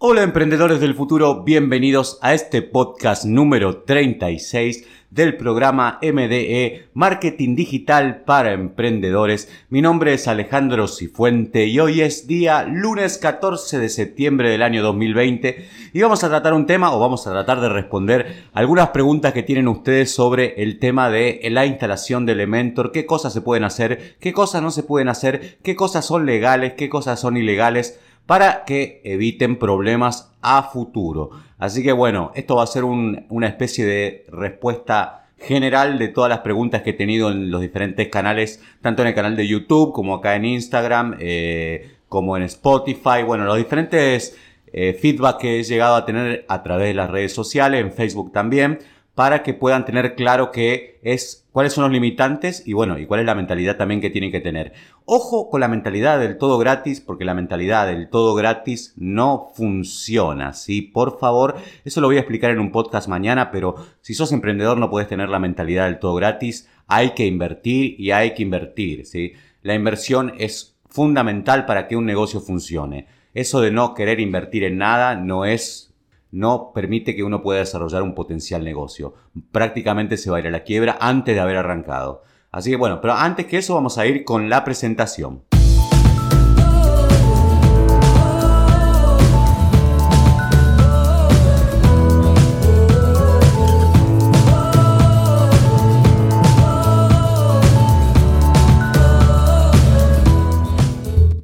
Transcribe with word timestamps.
Hola 0.00 0.22
emprendedores 0.22 0.78
del 0.78 0.94
futuro, 0.94 1.42
bienvenidos 1.42 2.20
a 2.22 2.32
este 2.32 2.62
podcast 2.62 3.24
número 3.24 3.78
36 3.78 4.86
del 5.10 5.36
programa 5.36 5.98
MDE 6.00 6.86
Marketing 6.94 7.56
Digital 7.56 8.22
para 8.24 8.52
Emprendedores. 8.52 9.52
Mi 9.70 9.82
nombre 9.82 10.14
es 10.14 10.28
Alejandro 10.28 10.86
Cifuente 10.86 11.66
y 11.66 11.80
hoy 11.80 12.02
es 12.02 12.28
día 12.28 12.62
lunes 12.62 13.18
14 13.18 13.80
de 13.80 13.88
septiembre 13.88 14.50
del 14.50 14.62
año 14.62 14.84
2020 14.84 15.68
y 15.92 16.00
vamos 16.00 16.22
a 16.22 16.28
tratar 16.28 16.52
un 16.52 16.66
tema 16.66 16.94
o 16.94 17.00
vamos 17.00 17.26
a 17.26 17.32
tratar 17.32 17.60
de 17.60 17.68
responder 17.68 18.44
algunas 18.52 18.90
preguntas 18.90 19.32
que 19.32 19.42
tienen 19.42 19.66
ustedes 19.66 20.14
sobre 20.14 20.62
el 20.62 20.78
tema 20.78 21.10
de 21.10 21.40
la 21.50 21.66
instalación 21.66 22.24
de 22.24 22.34
Elementor, 22.34 22.92
qué 22.92 23.04
cosas 23.04 23.32
se 23.32 23.40
pueden 23.40 23.64
hacer, 23.64 24.14
qué 24.20 24.32
cosas 24.32 24.62
no 24.62 24.70
se 24.70 24.84
pueden 24.84 25.08
hacer, 25.08 25.58
qué 25.64 25.74
cosas 25.74 26.06
son 26.06 26.24
legales, 26.24 26.74
qué 26.74 26.88
cosas 26.88 27.18
son 27.18 27.36
ilegales 27.36 27.98
para 28.28 28.66
que 28.66 29.00
eviten 29.04 29.58
problemas 29.58 30.34
a 30.42 30.62
futuro. 30.64 31.30
Así 31.56 31.82
que 31.82 31.92
bueno, 31.92 32.30
esto 32.34 32.56
va 32.56 32.64
a 32.64 32.66
ser 32.66 32.84
una 32.84 33.46
especie 33.46 33.86
de 33.86 34.26
respuesta 34.30 35.30
general 35.38 35.98
de 35.98 36.08
todas 36.08 36.28
las 36.28 36.40
preguntas 36.40 36.82
que 36.82 36.90
he 36.90 36.92
tenido 36.92 37.30
en 37.30 37.50
los 37.50 37.62
diferentes 37.62 38.06
canales, 38.08 38.62
tanto 38.82 39.00
en 39.00 39.08
el 39.08 39.14
canal 39.14 39.34
de 39.34 39.48
YouTube 39.48 39.94
como 39.94 40.14
acá 40.14 40.36
en 40.36 40.44
Instagram, 40.44 41.16
eh, 41.20 41.90
como 42.10 42.36
en 42.36 42.42
Spotify, 42.42 43.22
bueno, 43.26 43.46
los 43.46 43.56
diferentes 43.56 44.36
eh, 44.74 44.92
feedback 44.92 45.38
que 45.38 45.60
he 45.60 45.62
llegado 45.62 45.96
a 45.96 46.04
tener 46.04 46.44
a 46.48 46.62
través 46.62 46.88
de 46.88 46.94
las 46.94 47.08
redes 47.08 47.32
sociales, 47.32 47.80
en 47.80 47.92
Facebook 47.92 48.30
también 48.30 48.80
para 49.18 49.42
que 49.42 49.52
puedan 49.52 49.84
tener 49.84 50.14
claro 50.14 50.52
qué 50.52 51.00
es, 51.02 51.44
cuáles 51.50 51.72
son 51.72 51.82
los 51.82 51.92
limitantes 51.92 52.62
y 52.64 52.72
bueno, 52.72 53.00
y 53.00 53.06
cuál 53.06 53.18
es 53.18 53.26
la 53.26 53.34
mentalidad 53.34 53.76
también 53.76 54.00
que 54.00 54.10
tienen 54.10 54.30
que 54.30 54.38
tener. 54.38 54.74
Ojo 55.06 55.50
con 55.50 55.60
la 55.60 55.66
mentalidad 55.66 56.20
del 56.20 56.38
todo 56.38 56.56
gratis, 56.56 57.00
porque 57.00 57.24
la 57.24 57.34
mentalidad 57.34 57.88
del 57.88 58.10
todo 58.10 58.36
gratis 58.36 58.94
no 58.96 59.50
funciona, 59.56 60.52
¿sí? 60.52 60.82
Por 60.82 61.18
favor, 61.18 61.56
eso 61.84 62.00
lo 62.00 62.06
voy 62.06 62.14
a 62.14 62.20
explicar 62.20 62.52
en 62.52 62.60
un 62.60 62.70
podcast 62.70 63.08
mañana, 63.08 63.50
pero 63.50 63.74
si 64.02 64.14
sos 64.14 64.30
emprendedor 64.30 64.78
no 64.78 64.88
puedes 64.88 65.08
tener 65.08 65.28
la 65.30 65.40
mentalidad 65.40 65.86
del 65.86 65.98
todo 65.98 66.14
gratis, 66.14 66.68
hay 66.86 67.10
que 67.10 67.26
invertir 67.26 67.96
y 67.98 68.12
hay 68.12 68.34
que 68.34 68.44
invertir, 68.44 69.04
¿sí? 69.04 69.32
La 69.62 69.74
inversión 69.74 70.32
es 70.38 70.76
fundamental 70.88 71.66
para 71.66 71.88
que 71.88 71.96
un 71.96 72.06
negocio 72.06 72.38
funcione. 72.38 73.08
Eso 73.34 73.60
de 73.62 73.72
no 73.72 73.94
querer 73.94 74.20
invertir 74.20 74.62
en 74.62 74.78
nada 74.78 75.16
no 75.16 75.44
es 75.44 75.87
no 76.30 76.72
permite 76.74 77.16
que 77.16 77.24
uno 77.24 77.42
pueda 77.42 77.60
desarrollar 77.60 78.02
un 78.02 78.14
potencial 78.14 78.64
negocio. 78.64 79.14
Prácticamente 79.52 80.16
se 80.16 80.30
va 80.30 80.36
a 80.36 80.40
ir 80.40 80.46
a 80.46 80.50
la 80.50 80.64
quiebra 80.64 80.98
antes 81.00 81.34
de 81.34 81.40
haber 81.40 81.56
arrancado. 81.56 82.22
Así 82.50 82.70
que 82.70 82.76
bueno, 82.76 83.00
pero 83.00 83.14
antes 83.14 83.46
que 83.46 83.58
eso 83.58 83.74
vamos 83.74 83.98
a 83.98 84.06
ir 84.06 84.24
con 84.24 84.48
la 84.48 84.64
presentación. 84.64 85.42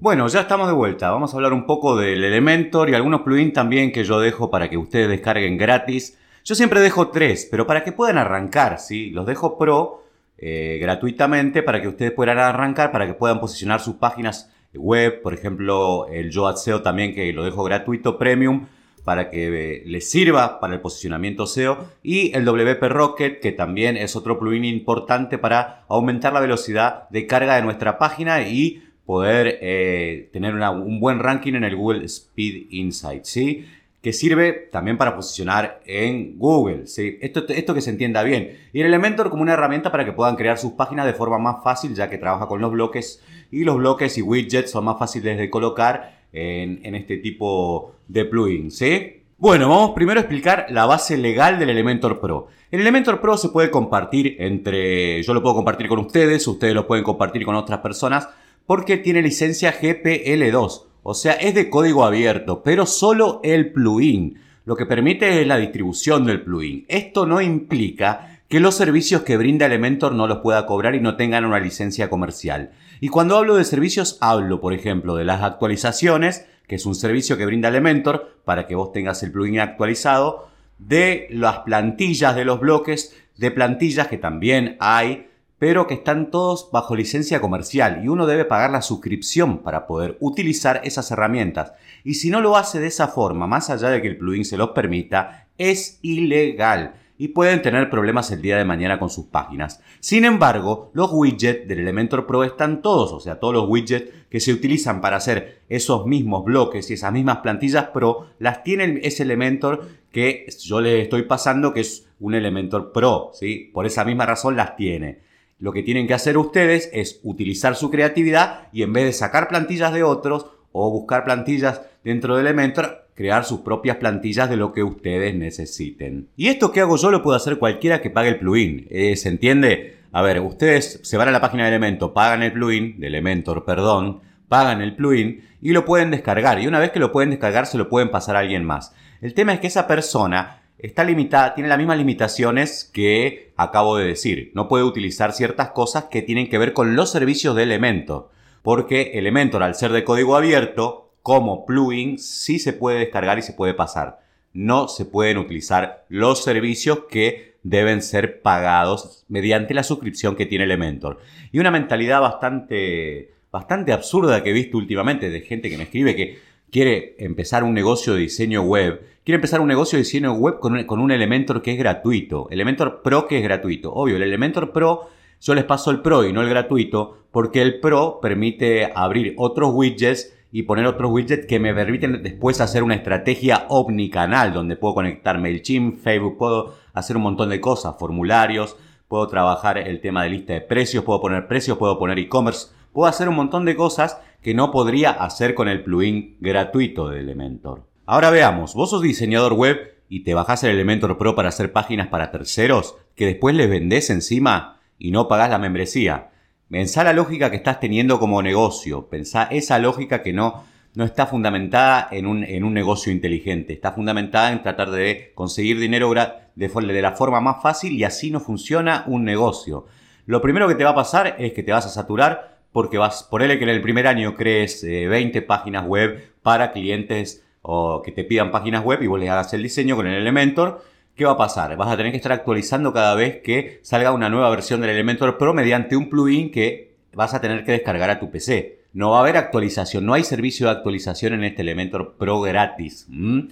Bueno, 0.05 0.29
ya 0.29 0.43
estamos 0.43 0.67
de 0.67 0.75
vuelta. 0.75 1.11
Vamos 1.11 1.33
a 1.33 1.39
hablar 1.39 1.55
un 1.55 1.65
poco 1.65 1.97
del 1.97 2.23
Elementor 2.23 2.91
y 2.91 2.95
algunos 2.95 3.23
plugins 3.23 3.55
también 3.55 3.91
que 3.91 4.05
yo 4.05 4.21
dejo 4.21 4.51
para 4.51 4.69
que 4.69 4.77
ustedes 4.77 5.09
descarguen 5.09 5.57
gratis. 5.57 6.19
Yo 6.45 6.55
siempre 6.55 6.81
dejo 6.81 7.09
tres, 7.09 7.49
pero 7.51 7.67
para 7.67 7.83
que 7.83 7.93
puedan 7.93 8.19
arrancar, 8.19 8.81
¿sí? 8.81 9.09
Los 9.09 9.25
dejo 9.25 9.57
pro 9.57 10.05
eh, 10.37 10.77
gratuitamente 10.79 11.63
para 11.63 11.81
que 11.81 11.89
ustedes 11.89 12.13
puedan 12.13 12.37
arrancar, 12.37 12.93
para 12.93 13.07
que 13.07 13.15
puedan 13.15 13.41
posicionar 13.41 13.81
sus 13.81 13.95
páginas 13.95 14.53
web, 14.75 15.23
por 15.23 15.33
ejemplo, 15.33 16.07
el 16.09 16.31
Yoad 16.31 16.57
SEO 16.57 16.83
también 16.83 17.15
que 17.15 17.33
lo 17.33 17.43
dejo 17.43 17.65
gratuito 17.65 18.19
premium 18.19 18.67
para 19.05 19.31
que 19.31 19.47
eh, 19.47 19.83
les 19.87 20.11
sirva 20.11 20.61
para 20.61 20.75
el 20.75 20.81
posicionamiento 20.81 21.47
SEO 21.47 21.79
y 22.03 22.37
el 22.37 22.45
WP 22.45 22.83
Rocket 22.91 23.41
que 23.41 23.53
también 23.53 23.97
es 23.97 24.17
otro 24.17 24.39
plugin 24.39 24.67
importante 24.67 25.39
para 25.39 25.87
aumentar 25.89 26.35
la 26.35 26.41
velocidad 26.41 27.09
de 27.09 27.27
carga 27.27 27.57
de 27.57 27.63
nuestra 27.63 27.97
página 27.97 28.43
y 28.43 28.84
poder 29.07 29.59
eh, 29.61 30.29
tener 30.33 30.55
un 30.55 31.01
buen 31.01 31.19
ranking 31.19 31.55
en 31.55 31.65
el 31.65 31.77
Google 31.77 32.05
Speed 32.05 32.67
Insight, 32.71 33.25
¿sí? 33.25 33.67
Que 34.03 34.13
sirve 34.13 34.53
también 34.71 34.99
para 34.99 35.15
posicionar 35.15 35.81
en 35.87 36.39
Google, 36.39 36.87
¿sí? 36.87 37.19
Esto, 37.21 37.45
esto 37.49 37.75
que 37.75 37.81
se 37.81 37.91
entienda 37.91 38.23
bien. 38.23 38.59
Y 38.73 38.81
el 38.81 38.87
Elementor 38.87 39.31
como 39.31 39.43
una 39.43 39.55
herramienta 39.55 39.91
para 39.91 40.05
que 40.05 40.13
puedan 40.13 40.37
crear 40.37 40.59
sus 40.59 40.73
páginas 40.73 41.07
de 41.07 41.15
forma 41.15 41.39
más 41.39 41.63
fácil, 41.63 41.95
ya 41.95 42.11
que 42.11 42.19
trabaja 42.19 42.47
con 42.47 42.61
los 42.61 42.73
bloques 42.73 43.23
y 43.51 43.65
los 43.65 43.77
bloques 43.77 44.19
y 44.19 44.23
widgets 44.23 44.71
son 44.71 44.85
más 44.85 44.99
fáciles 44.99 45.39
de 45.39 45.49
colocar 45.51 46.21
en, 46.33 46.81
en 46.83 46.95
este 46.95 47.19
tipo 47.19 47.95
de 48.09 48.25
plugin, 48.25 48.71
¿sí? 48.71 49.21
Bueno, 49.37 49.69
vamos 49.69 49.91
primero 49.95 50.21
a 50.21 50.23
explicar 50.23 50.67
la 50.71 50.87
base 50.87 51.17
legal 51.17 51.59
del 51.59 51.71
Elementor 51.71 52.21
Pro. 52.21 52.49
El 52.71 52.81
Elementor 52.81 53.21
Pro 53.21 53.37
se 53.37 53.51
puede 53.51 53.71
compartir 53.71 54.37
entre, 54.39 55.23
yo 55.23 55.35
lo 55.35 55.43
puedo 55.43 55.55
compartir 55.55 55.89
con 55.89 55.99
ustedes, 55.99 56.47
ustedes 56.47 56.75
lo 56.75 56.87
pueden 56.87 57.05
compartir 57.05 57.45
con 57.45 57.55
otras 57.55 57.81
personas, 57.81 58.29
porque 58.67 58.97
tiene 58.97 59.23
licencia 59.23 59.79
GPL2, 59.79 60.85
o 61.03 61.15
sea, 61.15 61.35
es 61.35 61.55
de 61.55 61.69
código 61.69 62.05
abierto, 62.05 62.63
pero 62.63 62.87
solo 62.87 63.41
el 63.45 63.73
plugin. 63.73 64.41
Lo 64.65 64.77
que 64.77 64.87
permite 64.87 65.43
es 65.43 65.47
la 65.47 65.59
distribución 65.59 66.25
del 66.25 66.43
plugin. 66.43 66.87
Esto 66.89 67.27
no 67.27 67.43
implica 67.43 68.41
que 68.49 68.61
los 68.61 68.75
servicios 68.75 69.23
que 69.23 69.37
brinda 69.37 69.67
Elementor 69.67 70.15
no 70.15 70.27
los 70.27 70.39
pueda 70.39 70.65
cobrar 70.65 70.95
y 70.95 71.01
no 71.01 71.17
tengan 71.17 71.45
una 71.45 71.61
licencia 71.61 72.09
comercial. 72.09 72.71
Y 73.01 73.09
cuando 73.09 73.37
hablo 73.37 73.57
de 73.57 73.65
servicios, 73.65 74.17
hablo, 74.21 74.63
por 74.63 74.73
ejemplo, 74.73 75.17
de 75.17 75.25
las 75.25 75.43
actualizaciones, 75.43 76.47
que 76.67 76.77
es 76.77 76.87
un 76.87 76.95
servicio 76.95 77.37
que 77.37 77.45
brinda 77.45 77.69
Elementor 77.69 78.39
para 78.47 78.67
que 78.67 78.75
vos 78.75 78.93
tengas 78.93 79.23
el 79.23 79.33
plugin 79.33 79.61
actualizado, 79.61 80.49
de 80.79 81.27
las 81.31 81.59
plantillas 81.59 82.35
de 82.35 82.47
los 82.47 82.61
bloques, 82.61 83.15
de 83.37 83.51
plantillas 83.51 84.09
que 84.09 84.17
también 84.17 84.77
hay 84.81 85.27
pero 85.65 85.87
que 85.87 85.95
están 85.95 86.31
todos 86.31 86.69
bajo 86.71 86.95
licencia 86.95 87.41
comercial 87.41 88.03
y 88.05 88.09
uno 88.09 88.27
debe 88.27 88.45
pagar 88.45 88.71
la 88.71 88.83
suscripción 88.83 89.63
para 89.63 89.87
poder 89.87 90.19
utilizar 90.21 90.83
esas 90.85 91.11
herramientas. 91.11 91.73
Y 92.05 92.17
si 92.17 92.29
no 92.29 92.43
lo 92.43 92.59
hace 92.59 92.81
de 92.81 92.89
esa 92.89 93.09
forma, 93.09 93.47
más 93.47 93.71
allá 93.71 93.89
de 93.89 94.03
que 94.03 94.09
el 94.09 94.19
plugin 94.19 94.45
se 94.45 94.59
los 94.59 94.73
permita, 94.73 95.49
es 95.57 96.01
ilegal 96.03 96.97
y 97.17 97.29
pueden 97.29 97.63
tener 97.63 97.89
problemas 97.89 98.31
el 98.31 98.43
día 98.43 98.59
de 98.59 98.67
mañana 98.67 98.99
con 98.99 99.09
sus 99.09 99.25
páginas. 99.25 99.81
Sin 100.01 100.27
embargo, 100.27 100.91
los 100.93 101.11
widgets 101.11 101.67
del 101.67 101.79
Elementor 101.79 102.27
Pro 102.27 102.45
están 102.45 102.83
todos, 102.83 103.15
o 103.15 103.21
sea, 103.21 103.41
todos 103.41 103.55
los 103.55 103.67
widgets 103.67 104.13
que 104.29 104.41
se 104.41 104.53
utilizan 104.53 105.01
para 105.01 105.17
hacer 105.17 105.63
esos 105.71 106.07
mismos 106.07 106.45
bloques 106.45 106.91
y 106.91 106.93
esas 106.93 107.15
mismas 107.15 107.39
plantillas 107.39 107.87
Pro, 107.87 108.27
las 108.39 108.63
tiene 108.65 109.01
ese 109.03 109.23
Elementor 109.23 109.89
que 110.13 110.45
yo 110.63 110.83
les 110.83 111.05
estoy 111.05 111.23
pasando 111.23 111.73
que 111.73 111.81
es 111.81 112.07
un 112.21 112.35
Elementor 112.35 112.93
Pro, 112.93 113.31
¿sí? 113.33 113.71
Por 113.73 113.87
esa 113.87 114.05
misma 114.05 114.27
razón 114.27 114.57
las 114.57 114.77
tiene. 114.77 115.24
Lo 115.59 115.73
que 115.73 115.83
tienen 115.83 116.07
que 116.07 116.15
hacer 116.15 116.37
ustedes 116.37 116.91
es 116.93 117.21
utilizar 117.23 117.77
su 117.77 117.91
creatividad 117.91 118.69
y 118.73 118.83
en 118.83 118.93
vez 118.93 119.05
de 119.05 119.13
sacar 119.13 119.49
plantillas 119.49 119.93
de 119.93 120.03
otros 120.03 120.47
o 120.73 120.91
buscar 120.91 121.25
plantillas 121.25 121.83
dentro 122.03 122.35
de 122.35 122.43
Elementor, 122.43 123.09
crear 123.15 123.45
sus 123.45 123.61
propias 123.61 123.97
plantillas 123.99 124.51
de 124.51 124.57
lo 124.57 124.73
que 124.73 124.83
ustedes 124.83 125.35
necesiten. 125.35 126.29
Y 126.37 126.49
esto 126.49 126.73
que 126.73 126.81
hago 126.81 126.97
yo 126.97 127.11
lo 127.11 127.23
puede 127.23 127.37
hacer 127.37 127.59
cualquiera 127.59 128.03
que 128.03 128.11
pague 128.11 128.31
el 128.31 128.39
plugin. 128.39 128.89
Eh, 128.91 129.17
¿Se 129.17 129.29
entiende? 129.29 129.99
A 130.11 130.23
ver, 130.23 130.41
ustedes 130.41 131.01
se 131.03 131.17
van 131.17 131.29
a 131.29 131.33
la 131.33 131.41
página 131.41 131.65
de 131.65 131.71
Elementor, 131.71 132.13
pagan 132.13 132.43
el 132.43 132.53
plugin, 132.53 132.99
de 132.99 133.07
Elementor, 133.07 133.65
perdón, 133.65 134.21
pagan 134.49 134.83
el 134.83 134.97
plugin 134.97 135.45
y 135.63 135.71
lo 135.71 135.85
pueden 135.85 136.11
descargar. 136.11 136.61
Y 136.61 136.67
una 136.67 136.81
vez 136.81 136.91
que 136.91 137.01
lo 137.01 137.13
pueden 137.13 137.31
descargar, 137.31 137.67
se 137.67 137.79
lo 137.79 137.89
pueden 137.89 138.11
pasar 138.11 138.37
a 138.37 138.41
alguien 138.41 138.65
más. 138.65 138.95
El 139.21 139.35
tema 139.35 139.55
es 139.55 139.61
que 139.61 139.69
esa 139.69 139.87
persona 139.87 140.64
está 140.79 141.05
limitada, 141.05 141.55
tiene 141.55 141.69
las 141.69 141.79
mismas 141.79 141.99
limitaciones 141.99 142.91
que 142.93 143.53
acabo 143.57 143.97
de 143.97 144.07
decir. 144.07 144.51
No 144.55 144.69
puede 144.69 144.85
utilizar 144.85 145.33
ciertas 145.33 145.71
cosas 145.71 146.05
que 146.05 146.23
tienen 146.23 146.49
que 146.49 146.59
ver 146.59 146.73
con 146.73 146.97
los 146.97 147.11
servicios 147.11 147.57
de 147.57 147.65
Elementor. 147.65 148.31
Porque 148.63 149.13
Elementor, 149.15 149.63
al 149.63 149.75
ser 149.75 149.93
de 149.93 150.05
código 150.05 150.37
abierto, 150.37 151.13
como 151.23 151.65
plugin, 151.65 152.19
sí 152.19 152.59
se 152.59 152.73
puede 152.73 152.99
descargar 152.99 153.39
y 153.39 153.43
se 153.43 153.53
puede 153.53 153.75
pasar. 153.75 154.21
No 154.53 154.89
se 154.89 155.05
pueden 155.05 155.39
utilizar 155.39 156.05
los 156.09 156.45
servicios 156.45 157.05
que 157.11 157.55
deben 157.63 158.03
ser 158.03 158.43
pagados 158.43 159.25
mediante 159.29 159.75
la 159.75 159.83
suscripción 159.83 160.37
que 160.37 160.47
tiene 160.47 160.65
Elementor. 160.65 161.19
Y 161.51 161.59
una 161.59 161.71
mentalidad 161.71 162.21
bastante, 162.21 163.33
bastante 163.51 163.93
absurda 163.93 164.43
que 164.43 164.51
he 164.51 164.55
visto 164.55 164.77
últimamente 164.77 165.31
de 165.31 165.41
gente 165.41 165.71
que 165.71 165.79
me 165.79 165.85
escribe 165.85 166.15
que 166.15 166.39
quiere 166.75 167.15
empezar 167.21 167.63
un 167.63 167.73
negocio 167.73 168.15
de 168.15 168.23
diseño 168.23 168.63
web 168.63 169.01
quiere 169.25 169.37
empezar 169.37 169.61
un 169.61 169.69
negocio 169.69 169.97
de 169.97 170.03
diseño 170.03 170.33
web 170.33 170.59
con 170.59 170.75
un, 170.75 170.83
con 170.83 170.99
un 170.99 171.13
Elementor 171.13 171.63
que 171.63 171.71
es 171.71 171.79
gratuito. 171.79 172.49
Elementor 172.51 173.01
Pro 173.01 173.29
que 173.29 173.39
es 173.39 173.45
gratuito. 173.45 173.95
Obvio, 173.95 174.17
el 174.17 174.25
Elementor 174.25 174.73
Pro 174.73 175.09
yo 175.41 175.55
les 175.55 175.63
paso 175.63 175.93
el 175.93 176.01
Pro 176.01 176.25
y 176.25 176.33
no 176.33 176.43
el 176.43 176.49
gratuito 176.49 177.19
porque 177.31 177.63
el 177.63 177.79
Pro 177.79 178.19
permite 178.21 178.91
abrir 178.93 179.35
otros 179.37 179.71
widgets 179.73 180.35
y 180.51 180.65
poner 180.65 180.87
otros 180.87 181.13
widgets 181.13 181.47
que 181.47 181.61
me 181.61 181.73
permiten 181.73 182.25
después 182.25 182.61
hacer 182.61 182.83
una 182.83 182.97
estrategia 182.97 183.67
omnicanal 183.69 184.53
donde 184.53 184.75
puedo 184.75 184.95
conectar 184.95 185.39
MailChimp, 185.39 186.01
Facebook, 186.01 186.39
puedo 186.39 186.75
hacer 186.93 187.17
un 187.17 187.23
montón 187.23 187.51
de 187.51 187.61
cosas, 187.61 187.95
formularios, 188.01 188.77
puedo 189.07 189.29
trabajar 189.29 189.79
el 189.79 190.01
tema 190.01 190.25
de 190.25 190.31
lista 190.31 190.55
de 190.55 190.61
precios, 190.61 191.05
puedo 191.05 191.21
poner 191.21 191.47
precios, 191.47 191.79
puedo 191.79 192.01
poner 192.01 192.19
e-commerce, 192.19 192.75
puedo 192.95 193.09
hacer 193.09 193.29
un 193.29 193.35
montón 193.35 193.67
de 193.67 193.77
cosas 193.77 194.19
que 194.41 194.55
no 194.55 194.71
podría 194.71 195.11
hacer 195.11 195.55
con 195.55 195.69
el 195.69 195.83
plugin 195.83 196.39
gratuito 196.41 197.11
de 197.11 197.21
Elementor. 197.21 197.87
Ahora 198.07 198.31
veamos, 198.31 198.75
vos 198.75 198.91
sos 198.91 199.03
diseñador 199.03 199.53
web 199.53 199.95
y 200.09 200.21
te 200.21 200.33
bajás 200.33 200.63
el 200.65 200.71
Elementor 200.71 201.19
Pro 201.19 201.35
para 201.35 201.49
hacer 201.49 201.73
páginas 201.73 202.09
para 202.09 202.31
terceros 202.31 202.95
que 203.17 203.27
después 203.27 203.55
les 203.55 203.69
vendés 203.69 204.11
encima 204.11 204.81
y 204.99 205.11
no 205.11 205.29
pagás 205.29 205.51
la 205.51 205.59
membresía. 205.59 206.31
Pensá 206.71 207.05
la 207.05 207.13
lógica 207.13 207.51
que 207.51 207.57
estás 207.57 207.81
teniendo 207.81 208.21
como 208.21 208.43
negocio, 208.43 209.09
pensá 209.09 209.45
esa 209.45 209.79
lógica 209.79 210.23
que 210.23 210.33
no, 210.33 210.65
no 210.95 211.05
está 211.05 211.27
fundamentada 211.27 212.09
en 212.13 212.27
un, 212.27 212.45
en 212.45 212.63
un 212.63 212.75
negocio 212.75 213.13
inteligente, 213.13 213.73
está 213.73 213.93
fundamentada 213.93 214.53
en 214.53 214.63
tratar 214.63 214.91
de 214.91 215.33
conseguir 215.35 215.81
dinero 215.81 216.13
de, 216.55 216.69
de 216.69 217.03
la 217.03 217.13
forma 217.13 217.41
más 217.41 217.61
fácil 217.61 217.93
y 217.95 218.05
así 218.05 218.31
no 218.31 218.39
funciona 218.41 219.05
un 219.09 219.25
negocio. 219.25 219.87
Lo 220.27 220.41
primero 220.41 220.69
que 220.69 220.75
te 220.75 220.85
va 220.85 220.91
a 220.91 220.95
pasar 220.95 221.37
es 221.39 221.53
que 221.53 221.63
te 221.63 221.73
vas 221.73 221.87
a 221.87 221.91
saturar 221.91 222.54
porque 222.75 222.99
vas, 222.99 223.23
por 223.23 223.41
él 223.41 223.57
que 223.57 223.63
en 223.63 223.71
el 223.71 223.81
primer 223.81 224.09
año 224.09 224.35
crees 224.35 224.83
20 224.83 225.39
eh, 225.39 225.43
páginas 225.43 225.87
web 225.87 226.33
para 226.43 226.73
clientes 226.73 227.45
o 227.63 228.03
que 228.03 228.11
te 228.11 228.25
pidan 228.25 228.51
páginas 228.51 228.85
web 228.85 229.01
y 229.01 229.07
vos 229.07 229.21
les 229.21 229.31
hagas 229.31 229.55
el 229.55 229.63
diseño 229.63 229.95
con 229.95 230.09
el 230.09 230.15
Elementor. 230.15 230.83
¿Qué 231.15 231.25
va 231.25 231.31
a 231.31 231.37
pasar? 231.37 231.77
Vas 231.77 231.89
a 231.89 231.97
tener 231.97 232.11
que 232.11 232.17
estar 232.17 232.33
actualizando 232.33 232.93
cada 232.93 233.15
vez 233.15 233.41
que 233.43 233.79
salga 233.83 234.11
una 234.11 234.29
nueva 234.29 234.51
versión 234.51 234.81
del 234.81 234.91
Elementor 234.91 235.39
Pro 235.39 235.55
mediante 235.55 235.97
un 235.97 236.11
plugin 236.11 236.51
que 236.51 236.97
vas 237.13 237.33
a 237.33 237.41
tener 237.41 237.65
que 237.65 237.71
descargar 237.71 238.11
a 238.11 238.19
tu 238.19 238.33
PC. 238.33 238.81
No 238.93 239.11
va 239.11 239.19
a 239.19 239.21
haber 239.21 239.37
actualización, 239.37 240.05
no 240.05 240.15
hay 240.15 240.25
servicio 240.25 240.67
de 240.67 240.73
actualización 240.73 241.33
en 241.35 241.45
este 241.45 241.63
Elementor 241.63 242.17
Pro 242.19 242.41
gratis. 242.41 243.07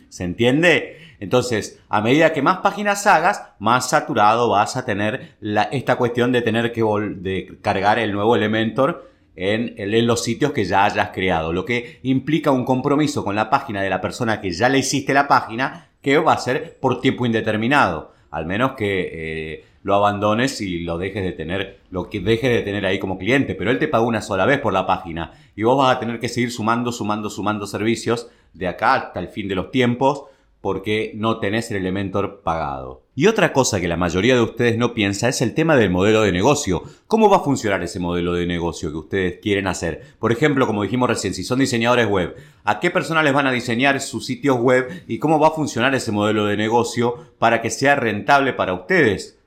¿Se 0.09 0.25
entiende? 0.25 0.97
Entonces, 1.21 1.81
a 1.89 2.01
medida 2.01 2.33
que 2.33 2.43
más 2.43 2.59
páginas 2.59 3.07
hagas, 3.07 3.45
más 3.61 3.89
saturado 3.89 4.49
vas 4.49 4.77
a 4.77 4.85
tener 4.85 5.37
esta 5.71 5.95
cuestión 5.95 6.33
de 6.33 6.43
tener 6.43 6.73
que 6.73 7.59
cargar 7.63 8.01
el 8.01 8.11
nuevo 8.11 8.35
Elementor 8.35 9.12
en, 9.37 10.07
los 10.07 10.23
sitios 10.23 10.53
que 10.53 10.65
ya 10.65 10.85
hayas 10.85 11.11
creado, 11.11 11.53
lo 11.53 11.65
que 11.65 12.01
implica 12.03 12.51
un 12.51 12.65
compromiso 12.65 13.25
con 13.25 13.35
la 13.35 13.51
página 13.51 13.83
de 13.83 13.91
la 13.91 14.01
persona 14.01 14.41
que 14.41 14.51
ya 14.51 14.69
le 14.69 14.79
hiciste 14.79 15.15
la 15.15 15.29
página, 15.29 15.89
que 16.01 16.19
va 16.19 16.35
a 16.35 16.39
ser 16.39 16.79
por 16.81 17.01
tiempo 17.01 17.25
indeterminado, 17.25 18.13
al 18.31 18.47
menos 18.47 18.73
que 18.73 19.11
eh, 19.13 19.65
lo 19.83 19.95
abandones 19.95 20.61
y 20.61 20.81
lo 20.81 20.99
dejes 20.99 21.25
de 21.25 21.33
tener, 21.33 21.79
lo 21.91 22.09
que 22.09 22.21
dejes 22.21 22.51
de 22.51 22.63
tener 22.63 22.85
ahí 22.87 22.99
como 22.99 23.19
cliente, 23.19 23.55
pero 23.55 23.71
él 23.71 23.79
te 23.79 23.89
pagó 23.89 24.07
una 24.07 24.23
sola 24.23 24.47
vez 24.47 24.61
por 24.61 24.73
la 24.73 24.87
página. 24.87 25.33
Y 25.57 25.63
vos 25.63 25.77
vas 25.77 25.97
a 25.97 26.01
tener 26.01 26.19
que 26.21 26.29
seguir 26.29 26.51
sumando, 26.51 26.93
sumando, 26.93 27.31
sumando 27.31 27.67
servicios 27.67 28.29
de 28.53 28.69
acá 28.69 28.95
hasta 28.95 29.21
el 29.21 29.29
fin 29.29 29.49
de 29.49 29.55
los 29.55 29.71
tiempos 29.71 30.25
porque 30.63 31.13
no 31.17 31.39
tenés 31.39 31.71
el 31.71 31.79
Elementor 31.79 32.41
pagado. 32.43 33.03
Y 33.15 33.27
otra 33.27 33.53
cosa 33.53 33.81
que 33.81 33.89
la 33.89 33.99
mayoría 33.99 34.37
de 34.37 34.41
ustedes 34.41 34.79
no 34.79 34.95
piensa 34.95 35.29
es 35.29 35.43
el 35.43 35.53
tema 35.53 35.77
del 35.77 35.91
modelo 35.91 36.23
de 36.23 36.33
negocio. 36.33 36.83
¿Cómo 37.07 37.29
va 37.29 37.39
a 37.39 37.41
funcionar 37.41 37.83
ese 37.83 37.99
modelo 37.99 38.33
de 38.33 38.47
negocio 38.47 38.91
que 38.91 38.97
ustedes 38.97 39.39
quieren 39.43 39.67
hacer? 39.67 40.15
Por 40.19 40.33
ejemplo, 40.33 40.67
como 40.67 40.85
dijimos 40.85 41.11
recién, 41.11 41.35
si 41.35 41.45
son 41.45 41.59
diseñadores 41.59 42.07
web, 42.07 42.37
¿a 42.65 42.81
qué 42.81 42.91
personas 42.91 43.25
les 43.25 43.35
van 43.35 43.49
a 43.49 43.53
diseñar 43.53 44.01
sus 44.01 44.25
sitios 44.25 44.59
web 44.59 45.05
y 45.09 45.19
cómo 45.19 45.39
va 45.39 45.49
a 45.49 45.51
funcionar 45.51 45.95
ese 45.95 46.13
modelo 46.13 46.47
de 46.47 46.57
negocio 46.57 47.17
para 47.39 47.61
que 47.61 47.69
sea 47.69 47.97
rentable 47.97 48.55
para 48.55 48.73
ustedes? 48.73 49.39